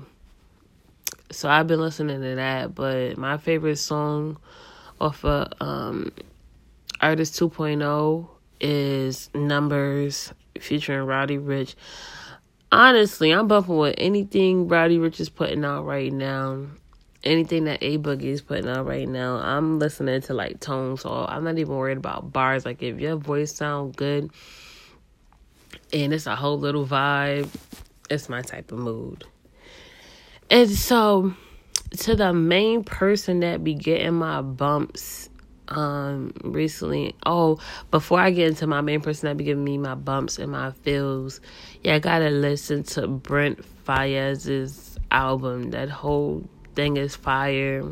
so 1.31 1.49
I've 1.49 1.65
been 1.65 1.79
listening 1.79 2.21
to 2.21 2.35
that. 2.35 2.75
But 2.75 3.17
my 3.17 3.37
favorite 3.37 3.77
song 3.77 4.37
off 5.01 5.25
of 5.25 5.51
um 5.59 6.11
Artist 7.01 7.39
2.0 7.39 8.27
is 8.61 9.29
Numbers 9.33 10.33
featuring 10.59 11.05
Roddy 11.07 11.37
Ricch. 11.37 11.73
honestly, 12.71 13.31
I'm 13.31 13.47
bumping 13.47 13.77
with 13.77 13.95
anything 13.97 14.67
Roddy 14.67 14.99
Ricch 14.99 15.19
is 15.19 15.29
putting 15.29 15.65
out 15.65 15.83
right 15.83 16.13
now. 16.13 16.65
Anything 17.23 17.65
that 17.65 17.83
A 17.83 17.97
Boogie 17.97 18.23
is 18.25 18.41
putting 18.41 18.69
out 18.69 18.85
right 18.85 19.07
now, 19.07 19.35
I'm 19.35 19.77
listening 19.77 20.21
to 20.21 20.33
like 20.33 20.59
tone, 20.59 20.97
so 20.97 21.25
I'm 21.27 21.43
not 21.43 21.57
even 21.57 21.75
worried 21.75 21.97
about 21.97 22.31
bars. 22.31 22.65
Like 22.65 22.81
if 22.81 22.99
your 22.99 23.17
voice 23.17 23.53
sound 23.53 23.95
good 23.95 24.31
and 25.91 26.13
it's 26.13 26.27
a 26.27 26.35
whole 26.35 26.57
little 26.57 26.85
vibe, 26.85 27.49
it's 28.09 28.29
my 28.29 28.41
type 28.41 28.71
of 28.71 28.79
mood. 28.79 29.25
And 30.49 30.69
so 30.69 31.33
to 31.97 32.15
the 32.15 32.33
main 32.33 32.83
person 32.83 33.39
that 33.41 33.63
be 33.63 33.73
getting 33.73 34.13
my 34.13 34.41
bumps 34.41 35.29
um 35.69 36.33
recently 36.43 37.15
oh 37.27 37.59
before 37.91 38.19
i 38.19 38.31
get 38.31 38.47
into 38.47 38.65
my 38.65 38.81
main 38.81 39.01
person 39.01 39.27
that 39.27 39.37
be 39.37 39.43
giving 39.43 39.63
me 39.63 39.77
my 39.77 39.93
bumps 39.93 40.39
and 40.39 40.51
my 40.51 40.71
feels 40.71 41.41
yeah 41.83 41.95
i 41.95 41.99
gotta 41.99 42.29
listen 42.31 42.81
to 42.81 43.07
brent 43.07 43.63
faiyaz's 43.85 44.97
album 45.11 45.69
that 45.69 45.89
whole 45.89 46.43
thing 46.75 46.97
is 46.97 47.15
fire 47.15 47.83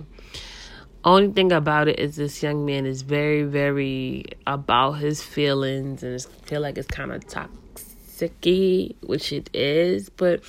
only 1.04 1.32
thing 1.32 1.52
about 1.52 1.88
it 1.88 2.00
is 2.00 2.16
this 2.16 2.44
young 2.44 2.66
man 2.66 2.86
is 2.86 3.02
very 3.02 3.44
very 3.44 4.26
about 4.46 4.94
his 4.94 5.22
feelings 5.22 6.04
and 6.04 6.16
I 6.16 6.46
feel 6.48 6.62
like 6.62 6.78
it's 6.78 6.88
kind 6.88 7.12
of 7.12 7.26
toxic 7.28 8.34
which 9.02 9.32
it 9.32 9.50
is 9.54 10.10
but 10.10 10.44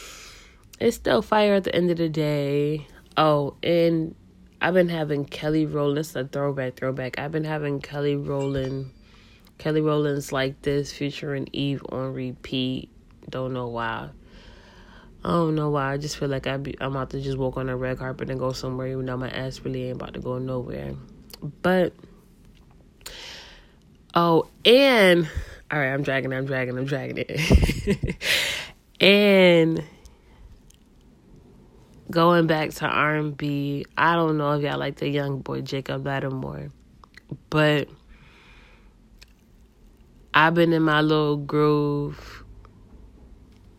it's 0.81 0.97
still 0.97 1.23
fire 1.23 1.55
at 1.55 1.65
the 1.65 1.75
end 1.75 1.91
of 1.91 1.99
the 1.99 2.09
day 2.09 2.87
oh 3.17 3.55
and 3.63 4.15
I've 4.61 4.75
been 4.75 4.89
having 4.89 5.25
Kelly 5.25 5.67
Rowland. 5.67 5.99
It's 5.99 6.17
a 6.17 6.25
throwback, 6.25 6.75
throwback. 6.75 7.17
I've 7.19 7.31
been 7.31 7.45
having 7.45 7.81
Kelly 7.81 8.17
Rowland, 8.17 8.91
Kelly 9.57 9.81
Rowland's 9.81 10.33
like 10.33 10.63
this 10.63 10.93
featuring 10.93 11.49
Eve 11.53 11.83
on 11.91 12.13
repeat. 12.13 12.91
Don't 13.31 13.53
know 13.53 13.69
why. 13.69 14.09
I 15.25 15.31
don't 15.31 15.55
know 15.55 15.71
why. 15.71 15.93
I 15.93 15.97
just 15.97 16.17
feel 16.17 16.29
like 16.29 16.47
I 16.47 16.57
be, 16.57 16.77
I'm 16.81 16.93
about 16.93 17.11
to 17.11 17.21
just 17.21 17.39
walk 17.39 17.57
on 17.57 17.69
a 17.69 17.77
red 17.77 17.99
carpet 17.99 18.31
and 18.31 18.39
go 18.39 18.53
somewhere, 18.53 18.87
even 18.89 19.07
though 19.07 19.17
my 19.17 19.31
ass 19.31 19.61
really 19.61 19.85
ain't 19.85 19.97
about 19.97 20.15
to 20.15 20.21
go 20.21 20.39
nowhere. 20.39 20.95
But 21.63 21.93
oh, 24.15 24.49
and 24.65 25.29
all 25.71 25.79
right, 25.79 25.93
I'm 25.93 26.03
dragging, 26.03 26.33
I'm 26.33 26.47
dragging, 26.47 26.79
I'm 26.79 26.85
dragging 26.85 27.25
it, 27.29 28.17
and 29.01 29.83
going 32.11 32.47
back 32.47 32.71
to 32.71 32.87
R&B, 32.87 33.87
I 33.97 34.15
don't 34.15 34.39
know 34.39 34.53
if 34.53 34.63
y'all 34.63 34.79
like 34.79 34.97
the 34.97 35.09
young 35.09 35.41
boy 35.41 35.61
Jacob 35.61 36.05
Latimore, 36.05 36.71
but 37.51 37.89
I've 40.33 40.55
been 40.55 40.73
in 40.73 40.83
my 40.83 41.01
little 41.01 41.37
groove 41.37 42.38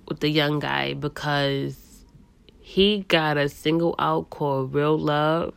with 0.09 0.19
the 0.19 0.29
young 0.29 0.59
guy 0.59 0.93
because 0.93 2.03
he 2.59 3.05
got 3.07 3.37
a 3.37 3.47
single 3.47 3.95
out 3.99 4.29
called 4.29 4.73
Real 4.73 4.97
Love 4.97 5.53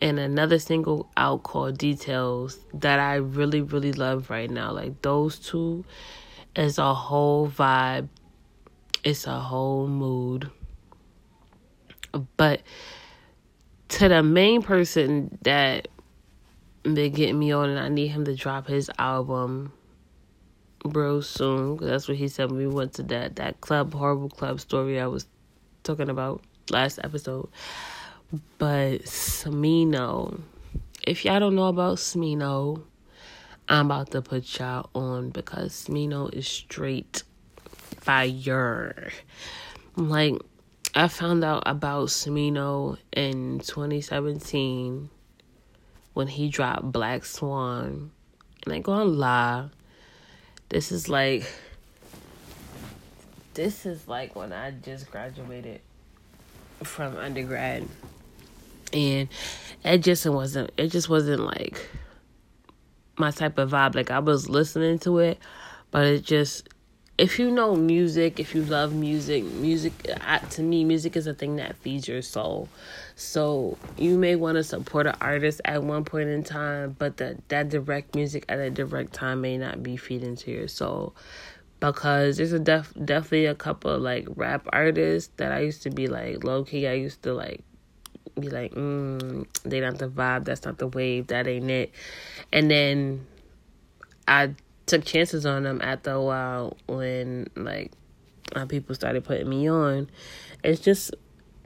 and 0.00 0.18
another 0.18 0.58
single 0.58 1.10
out 1.16 1.42
called 1.42 1.78
Details 1.78 2.58
that 2.74 2.98
I 2.98 3.16
really, 3.16 3.60
really 3.60 3.92
love 3.92 4.30
right 4.30 4.50
now. 4.50 4.72
Like 4.72 5.02
those 5.02 5.38
two 5.38 5.84
is 6.56 6.78
a 6.78 6.94
whole 6.94 7.48
vibe. 7.48 8.08
It's 9.04 9.26
a 9.26 9.38
whole 9.38 9.86
mood. 9.86 10.50
But 12.36 12.62
to 13.88 14.08
the 14.08 14.22
main 14.22 14.62
person 14.62 15.38
that 15.42 15.88
been 16.82 17.12
getting 17.12 17.38
me 17.38 17.52
on, 17.52 17.70
and 17.70 17.78
I 17.78 17.88
need 17.88 18.08
him 18.08 18.24
to 18.24 18.34
drop 18.34 18.66
his 18.66 18.90
album 18.98 19.72
real 20.84 21.22
soon. 21.22 21.76
That's 21.76 22.08
what 22.08 22.16
he 22.16 22.28
said 22.28 22.50
when 22.50 22.58
we 22.58 22.66
went 22.66 22.94
to 22.94 23.02
that 23.04 23.36
that 23.36 23.60
club, 23.60 23.94
horrible 23.94 24.28
club 24.28 24.60
story 24.60 25.00
I 25.00 25.06
was 25.06 25.26
talking 25.82 26.08
about 26.08 26.42
last 26.70 26.98
episode. 27.02 27.48
But 28.58 29.02
Smino, 29.02 30.40
if 31.06 31.24
y'all 31.24 31.40
don't 31.40 31.54
know 31.54 31.66
about 31.66 31.98
Smino, 31.98 32.82
I'm 33.68 33.86
about 33.86 34.10
to 34.12 34.22
put 34.22 34.58
y'all 34.58 34.90
on 34.94 35.30
because 35.30 35.72
Smino 35.72 36.32
is 36.32 36.46
straight 36.46 37.22
fire. 38.00 39.10
Like 39.96 40.34
I 40.94 41.08
found 41.08 41.44
out 41.44 41.62
about 41.66 42.08
Smino 42.08 42.98
in 43.12 43.60
2017 43.60 45.08
when 46.14 46.26
he 46.26 46.48
dropped 46.48 46.92
Black 46.92 47.24
Swan. 47.24 48.10
And 48.64 48.74
I 48.74 48.78
gonna 48.80 49.04
lie, 49.04 49.68
this 50.72 50.90
is 50.90 51.06
like 51.06 51.44
this 53.52 53.84
is 53.84 54.08
like 54.08 54.34
when 54.34 54.54
I 54.54 54.70
just 54.70 55.10
graduated 55.10 55.82
from 56.82 57.14
undergrad. 57.18 57.86
And 58.94 59.28
it 59.84 59.98
just 59.98 60.24
wasn't 60.24 60.70
it 60.78 60.88
just 60.88 61.10
wasn't 61.10 61.40
like 61.40 61.90
my 63.18 63.30
type 63.30 63.58
of 63.58 63.70
vibe. 63.72 63.94
Like 63.94 64.10
I 64.10 64.20
was 64.20 64.48
listening 64.48 64.98
to 65.00 65.18
it, 65.18 65.38
but 65.90 66.06
it 66.06 66.24
just 66.24 66.66
if 67.18 67.38
you 67.38 67.50
know 67.50 67.76
music, 67.76 68.40
if 68.40 68.54
you 68.54 68.62
love 68.64 68.94
music, 68.94 69.44
music 69.44 69.92
to 70.50 70.62
me, 70.62 70.84
music 70.84 71.16
is 71.16 71.26
a 71.26 71.34
thing 71.34 71.56
that 71.56 71.76
feeds 71.76 72.08
your 72.08 72.22
soul. 72.22 72.68
So 73.16 73.76
you 73.98 74.16
may 74.16 74.34
want 74.34 74.56
to 74.56 74.64
support 74.64 75.06
an 75.06 75.14
artist 75.20 75.60
at 75.64 75.82
one 75.82 76.04
point 76.04 76.30
in 76.30 76.42
time, 76.42 76.96
but 76.98 77.18
that 77.18 77.48
that 77.48 77.68
direct 77.68 78.14
music 78.14 78.44
at 78.48 78.58
a 78.58 78.70
direct 78.70 79.12
time 79.12 79.42
may 79.42 79.58
not 79.58 79.82
be 79.82 79.96
feeding 79.96 80.36
to 80.36 80.50
your 80.50 80.68
soul. 80.68 81.14
Because 81.80 82.36
there's 82.36 82.52
a 82.52 82.60
def 82.60 82.92
definitely 83.04 83.46
a 83.46 83.54
couple 83.54 83.98
like 83.98 84.26
rap 84.34 84.66
artists 84.72 85.32
that 85.36 85.52
I 85.52 85.60
used 85.60 85.82
to 85.82 85.90
be 85.90 86.06
like 86.06 86.44
low 86.44 86.64
key. 86.64 86.86
I 86.86 86.94
used 86.94 87.22
to 87.24 87.34
like 87.34 87.62
be 88.38 88.48
like, 88.48 88.72
mm, 88.72 89.46
they 89.64 89.80
not 89.80 89.98
the 89.98 90.08
vibe. 90.08 90.44
That's 90.44 90.64
not 90.64 90.78
the 90.78 90.86
wave. 90.86 91.26
That 91.26 91.46
ain't 91.46 91.70
it. 91.70 91.92
And 92.52 92.70
then 92.70 93.26
I 94.26 94.54
took 94.92 95.06
chances 95.06 95.46
on 95.46 95.62
them 95.62 95.80
after 95.82 96.10
a 96.10 96.22
while 96.22 96.76
when 96.86 97.48
like 97.56 97.92
people 98.68 98.94
started 98.94 99.24
putting 99.24 99.48
me 99.48 99.66
on. 99.66 100.10
It's 100.62 100.82
just 100.82 101.14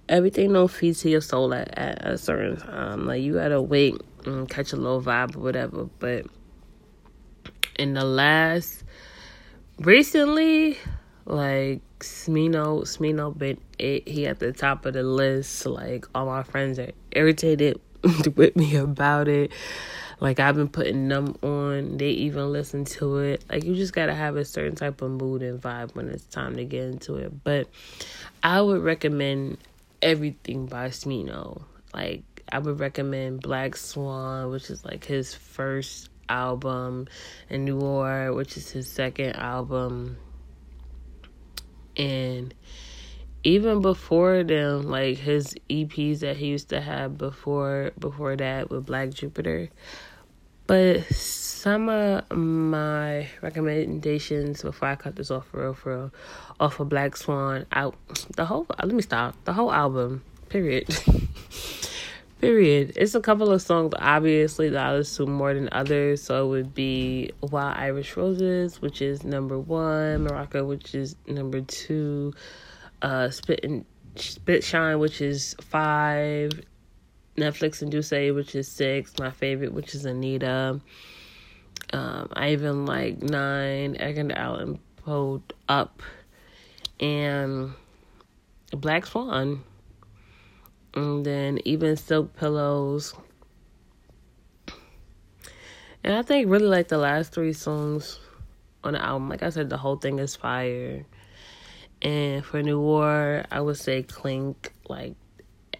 everything 0.09 0.53
don't 0.53 0.71
feed 0.71 0.95
to 0.95 1.11
your 1.11 1.21
soul 1.21 1.53
at, 1.53 1.77
at 1.77 2.07
a 2.07 2.19
certain 2.19 2.57
time. 2.57 3.05
Like 3.05 3.23
you 3.23 3.35
gotta 3.35 3.61
wait 3.61 4.01
and 4.27 4.49
catch 4.49 4.73
a 4.73 4.77
little 4.77 5.03
vibe 5.03 5.35
or 5.35 5.41
whatever. 5.41 5.89
But 5.99 6.27
in 7.77 7.95
the 7.95 8.05
last 8.05 8.85
recently, 9.81 10.79
like 11.25 11.81
Smino, 11.99 12.83
Smino 12.83 13.37
been 13.37 13.59
it, 13.81 14.07
he 14.07 14.29
at 14.29 14.39
the 14.39 14.53
top 14.53 14.87
of 14.87 14.95
the 14.95 15.03
list. 15.03 15.67
Like 15.67 16.07
all 16.15 16.27
my 16.27 16.45
friends 16.45 16.79
are 16.79 16.93
irritated 17.11 17.81
with 18.37 18.55
me 18.55 18.77
about 18.77 19.27
it. 19.27 19.51
Like 20.19 20.41
I've 20.41 20.57
been 20.57 20.69
putting 20.69 21.09
them 21.09 21.37
on. 21.43 21.99
They 21.99 22.11
even 22.11 22.51
listen 22.53 22.85
to 22.87 23.19
it. 23.19 23.45
Like 23.51 23.65
you 23.65 23.75
just 23.75 23.93
gotta 23.93 24.15
have 24.15 24.37
a 24.37 24.45
certain 24.45 24.75
type 24.75 25.03
of 25.03 25.11
mood 25.11 25.43
and 25.43 25.61
vibe 25.61 25.95
when 25.95 26.09
it's 26.09 26.25
time 26.25 26.57
to 26.57 26.65
get 26.65 26.85
into 26.85 27.17
it. 27.17 27.45
But 27.45 27.69
I 28.43 28.61
would 28.61 28.83
recommend 28.83 29.59
everything 30.01 30.67
by 30.67 30.89
Smino. 30.89 31.63
Like 31.93 32.25
I 32.51 32.59
would 32.59 32.81
recommend 32.81 33.43
Black 33.43 33.77
Swan, 33.77 34.51
which 34.51 34.71
is 34.71 34.85
like 34.85 35.05
his 35.05 35.35
first 35.35 36.09
album, 36.29 37.09
and 37.51 37.65
Noir, 37.65 38.33
which 38.33 38.57
is 38.57 38.71
his 38.71 38.91
second 38.91 39.37
album. 39.37 40.17
And 41.97 42.55
even 43.43 43.81
before 43.81 44.43
them, 44.43 44.83
like 44.89 45.19
his 45.19 45.55
EPs 45.71 46.21
that 46.21 46.37
he 46.37 46.47
used 46.47 46.69
to 46.71 46.81
have 46.81 47.17
before 47.17 47.93
before 47.99 48.37
that 48.37 48.71
with 48.71 48.87
Black 48.87 49.11
Jupiter. 49.11 49.71
But 50.67 51.05
some 51.15 51.89
of 51.89 52.31
my 52.37 53.29
recommendations 53.41 54.63
before 54.63 54.89
I 54.89 54.97
cut 54.97 55.17
this 55.17 55.31
off 55.31 55.47
for 55.49 55.63
real, 55.63 55.75
for 55.75 55.97
real, 55.97 56.13
off 56.59 56.81
of 56.81 56.89
Black 56.89 57.17
Swan 57.17 57.67
out 57.73 57.95
the 58.35 58.45
whole 58.45 58.67
let 58.79 58.89
me 58.89 59.03
stop. 59.03 59.37
The 59.45 59.53
whole 59.53 59.73
album. 59.73 60.23
Period. 60.49 60.89
Period. 62.41 62.93
It's 62.97 63.15
a 63.15 63.21
couple 63.21 63.51
of 63.51 63.63
songs 63.63 63.95
obviously 63.99 64.69
that 64.71 64.87
I 64.87 64.93
listen 64.95 65.27
to 65.27 65.33
more 65.33 65.55
than 65.55 65.69
others. 65.73 66.23
So 66.23 66.47
it 66.47 66.49
would 66.49 66.75
be 66.75 67.33
Wild 67.41 67.77
Irish 67.77 68.17
Roses, 68.17 68.81
which 68.83 69.01
is 69.01 69.25
number 69.25 69.59
one, 69.59 70.25
Morocco, 70.25 70.65
which 70.65 70.95
is 70.95 71.17
number 71.27 71.61
two, 71.63 72.35
uh, 73.03 73.31
Spit 73.31 73.61
and 73.63 73.85
Spit 74.17 74.65
Shine, 74.65 74.99
which 74.99 75.21
is 75.21 75.57
five, 75.61 76.53
Netflix 77.37 77.83
and 77.83 77.91
D'ussé, 77.91 78.35
which 78.35 78.55
is 78.55 78.69
six. 78.69 79.13
My 79.19 79.31
favorite, 79.31 79.73
which 79.73 79.95
is 79.95 80.05
Anita. 80.05 80.81
Um, 81.93 82.29
I 82.33 82.51
even 82.53 82.87
like 82.87 83.23
nine. 83.23 83.97
Edgar 83.99 84.33
Allan 84.35 84.79
Poe 84.97 85.43
up, 85.69 86.03
and 86.99 87.73
Black 88.73 89.07
Swan, 89.07 89.63
and 90.95 91.25
then 91.25 91.61
even 91.65 91.97
Silk 91.97 92.35
Pillows. 92.37 93.15
And 96.03 96.15
I 96.15 96.23
think 96.23 96.49
really 96.49 96.67
like 96.69 96.89
the 96.89 96.99
last 96.99 97.33
three 97.33 97.53
songs 97.53 98.21
on 98.85 98.93
the 98.93 99.03
album. 99.03 99.29
Like 99.29 99.43
I 99.43 99.51
said, 99.51 99.69
the 99.69 99.77
whole 99.77 99.97
thing 99.97 100.19
is 100.19 100.37
fire. 100.37 101.05
And 102.01 102.45
for 102.45 102.63
Noir, 102.63 103.45
I 103.51 103.61
would 103.61 103.77
say 103.77 104.03
Clink. 104.03 104.73
Like 104.89 105.17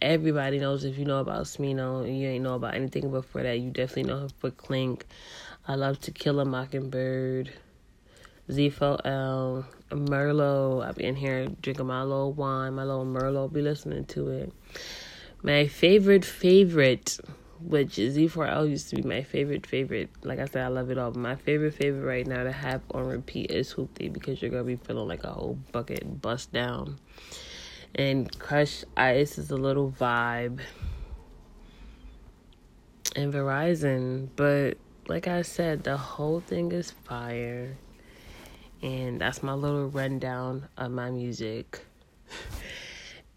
everybody 0.01 0.59
knows 0.59 0.85
if 0.85 0.99
you 0.99 1.05
know 1.05 1.21
about 1.21 1.45
Smino 1.45 2.05
and 2.05 2.19
you 2.19 2.29
ain't 2.29 2.45
know 2.45 2.55
about 2.55 2.75
anything 2.75 3.11
before 3.11 3.43
that, 3.43 3.61
you 3.61 3.71
definitely 3.71 4.05
know 4.05 4.21
him 4.21 4.31
for 4.39 4.51
Clink. 4.51 5.07
I 5.67 5.75
love 5.75 6.01
To 6.01 6.11
Kill 6.11 6.41
a 6.41 6.45
Mockingbird. 6.45 7.53
Z4L, 8.49 9.65
Merlot. 9.91 10.87
I've 10.87 10.95
been 10.95 11.17
here 11.17 11.49
drinking 11.61 11.87
my 11.87 12.03
little 12.03 12.33
wine, 12.33 12.75
my 12.75 12.85
little 12.85 13.05
Merlot. 13.05 13.53
Be 13.53 13.61
listening 13.61 14.05
to 14.07 14.29
it. 14.29 14.53
My 15.43 15.67
favorite, 15.67 16.25
favorite, 16.25 17.19
which 17.61 17.97
Z4L 17.97 18.71
used 18.71 18.91
to 18.91 18.97
be 18.97 19.03
my 19.03 19.23
favorite, 19.23 19.67
favorite. 19.67 20.11
Like 20.23 20.39
I 20.39 20.47
said, 20.47 20.65
I 20.65 20.69
love 20.69 20.91
it 20.91 20.99
all. 20.99 21.11
But 21.11 21.21
my 21.21 21.35
favorite, 21.35 21.75
favorite 21.75 22.07
right 22.07 22.27
now 22.27 22.45
to 22.45 22.53
have 22.53 22.83
on 22.93 23.07
repeat 23.07 23.51
is 23.51 23.75
Hoopty 23.75 24.13
because 24.13 24.41
you're 24.41 24.51
going 24.51 24.65
to 24.65 24.77
be 24.77 24.77
feeling 24.77 25.09
like 25.09 25.25
a 25.25 25.33
whole 25.33 25.59
bucket 25.73 26.23
bust 26.23 26.53
down. 26.53 26.99
And 27.97 28.39
Crush 28.39 28.85
Ice 28.97 29.39
is 29.39 29.51
a 29.51 29.57
little 29.57 29.91
vibe. 29.91 30.61
And 33.17 33.33
Verizon. 33.33 34.29
But 34.37 34.77
like 35.09 35.27
I 35.27 35.43
said, 35.43 35.83
the 35.83 35.97
whole 35.97 36.41
thing 36.41 36.71
is 36.71 36.91
fire. 36.91 37.77
And 38.83 39.21
that's 39.21 39.43
my 39.43 39.55
little 39.55 39.89
rundown 39.89 40.69
of 40.77 40.93
my 40.93 41.11
music. 41.11 41.81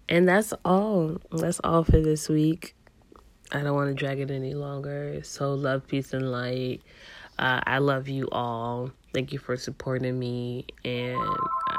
And 0.09 0.27
that's 0.27 0.53
all. 0.65 1.17
That's 1.31 1.61
all 1.63 1.83
for 1.83 2.01
this 2.01 2.27
week. 2.27 2.75
I 3.51 3.61
don't 3.61 3.75
want 3.75 3.89
to 3.89 3.93
drag 3.93 4.19
it 4.19 4.31
any 4.31 4.55
longer. 4.55 5.21
So, 5.23 5.53
love, 5.53 5.87
peace, 5.87 6.13
and 6.13 6.31
light. 6.31 6.81
Uh, 7.37 7.61
I 7.63 7.77
love 7.77 8.09
you 8.09 8.27
all. 8.31 8.91
Thank 9.13 9.31
you 9.31 9.37
for 9.37 9.55
supporting 9.55 10.17
me. 10.17 10.65
And 10.83 11.15
I, 11.69 11.77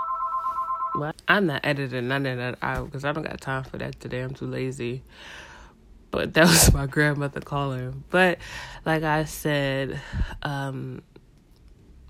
I'm 1.30 1.46
not 1.46 1.60
editing 1.64 2.08
none 2.08 2.26
of 2.26 2.38
that 2.38 2.58
out 2.60 2.86
because 2.86 3.04
I 3.04 3.12
don't 3.12 3.22
got 3.22 3.40
time 3.40 3.62
for 3.62 3.78
that 3.78 4.00
today. 4.00 4.20
I'm 4.20 4.34
too 4.34 4.46
lazy. 4.46 5.04
But 6.10 6.34
that 6.34 6.42
was 6.42 6.72
my 6.74 6.86
grandmother 6.86 7.40
calling. 7.40 8.02
But 8.10 8.38
like 8.84 9.04
I 9.04 9.26
said, 9.26 10.00
um, 10.42 11.02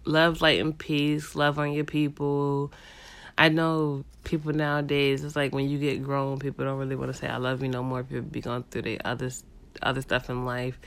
love, 0.06 0.40
light, 0.40 0.58
and 0.58 0.76
peace. 0.76 1.34
Love 1.34 1.58
on 1.58 1.72
your 1.72 1.84
people. 1.84 2.72
I 3.36 3.50
know 3.50 4.06
people 4.24 4.54
nowadays. 4.54 5.22
It's 5.22 5.36
like 5.36 5.52
when 5.52 5.68
you 5.68 5.78
get 5.78 6.02
grown, 6.02 6.38
people 6.38 6.64
don't 6.64 6.78
really 6.78 6.96
want 6.96 7.12
to 7.12 7.18
say 7.18 7.28
"I 7.28 7.36
love 7.36 7.62
you" 7.62 7.68
no 7.68 7.82
more. 7.82 8.02
People 8.02 8.22
be 8.22 8.40
going 8.40 8.62
through 8.70 8.82
the 8.82 9.02
other 9.04 9.30
other 9.82 10.00
stuff 10.00 10.30
in 10.30 10.46
life, 10.46 10.80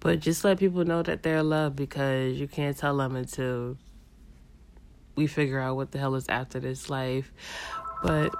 but 0.00 0.18
just 0.18 0.42
let 0.42 0.58
people 0.58 0.84
know 0.84 1.04
that 1.04 1.22
they're 1.22 1.44
loved 1.44 1.76
because 1.76 2.40
you 2.40 2.48
can't 2.48 2.76
tell 2.76 2.96
them 2.96 3.14
until 3.14 3.76
we 5.14 5.26
figure 5.26 5.58
out 5.58 5.76
what 5.76 5.92
the 5.92 5.98
hell 5.98 6.14
is 6.14 6.28
after 6.28 6.60
this 6.60 6.90
life. 6.90 7.32
But 8.02 8.34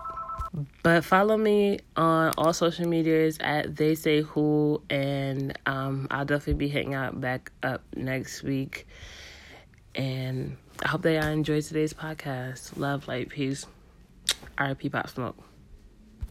but 0.83 1.05
follow 1.05 1.37
me 1.37 1.79
on 1.97 2.33
all 2.37 2.53
social 2.53 2.87
medias 2.87 3.39
at 3.41 3.75
they 3.77 3.95
say 3.95 4.21
who 4.21 4.83
and 4.91 5.59
um 5.65 6.09
I'll 6.11 6.27
definitely 6.27 6.55
be 6.55 6.69
hitting 6.69 6.95
out 6.95 7.21
back 7.21 7.53
up 7.63 7.83
next 7.97 8.43
week. 8.43 8.87
And 9.95 10.57
I 10.85 10.89
hope 10.89 11.03
that 11.03 11.23
I 11.23 11.31
enjoyed 11.31 11.65
today's 11.65 11.93
podcast. 11.93 12.77
Love, 12.79 13.09
light, 13.09 13.29
peace. 13.29 13.67
RIP 14.59 14.93
Pop 14.93 15.09
Smoke. 15.09 15.52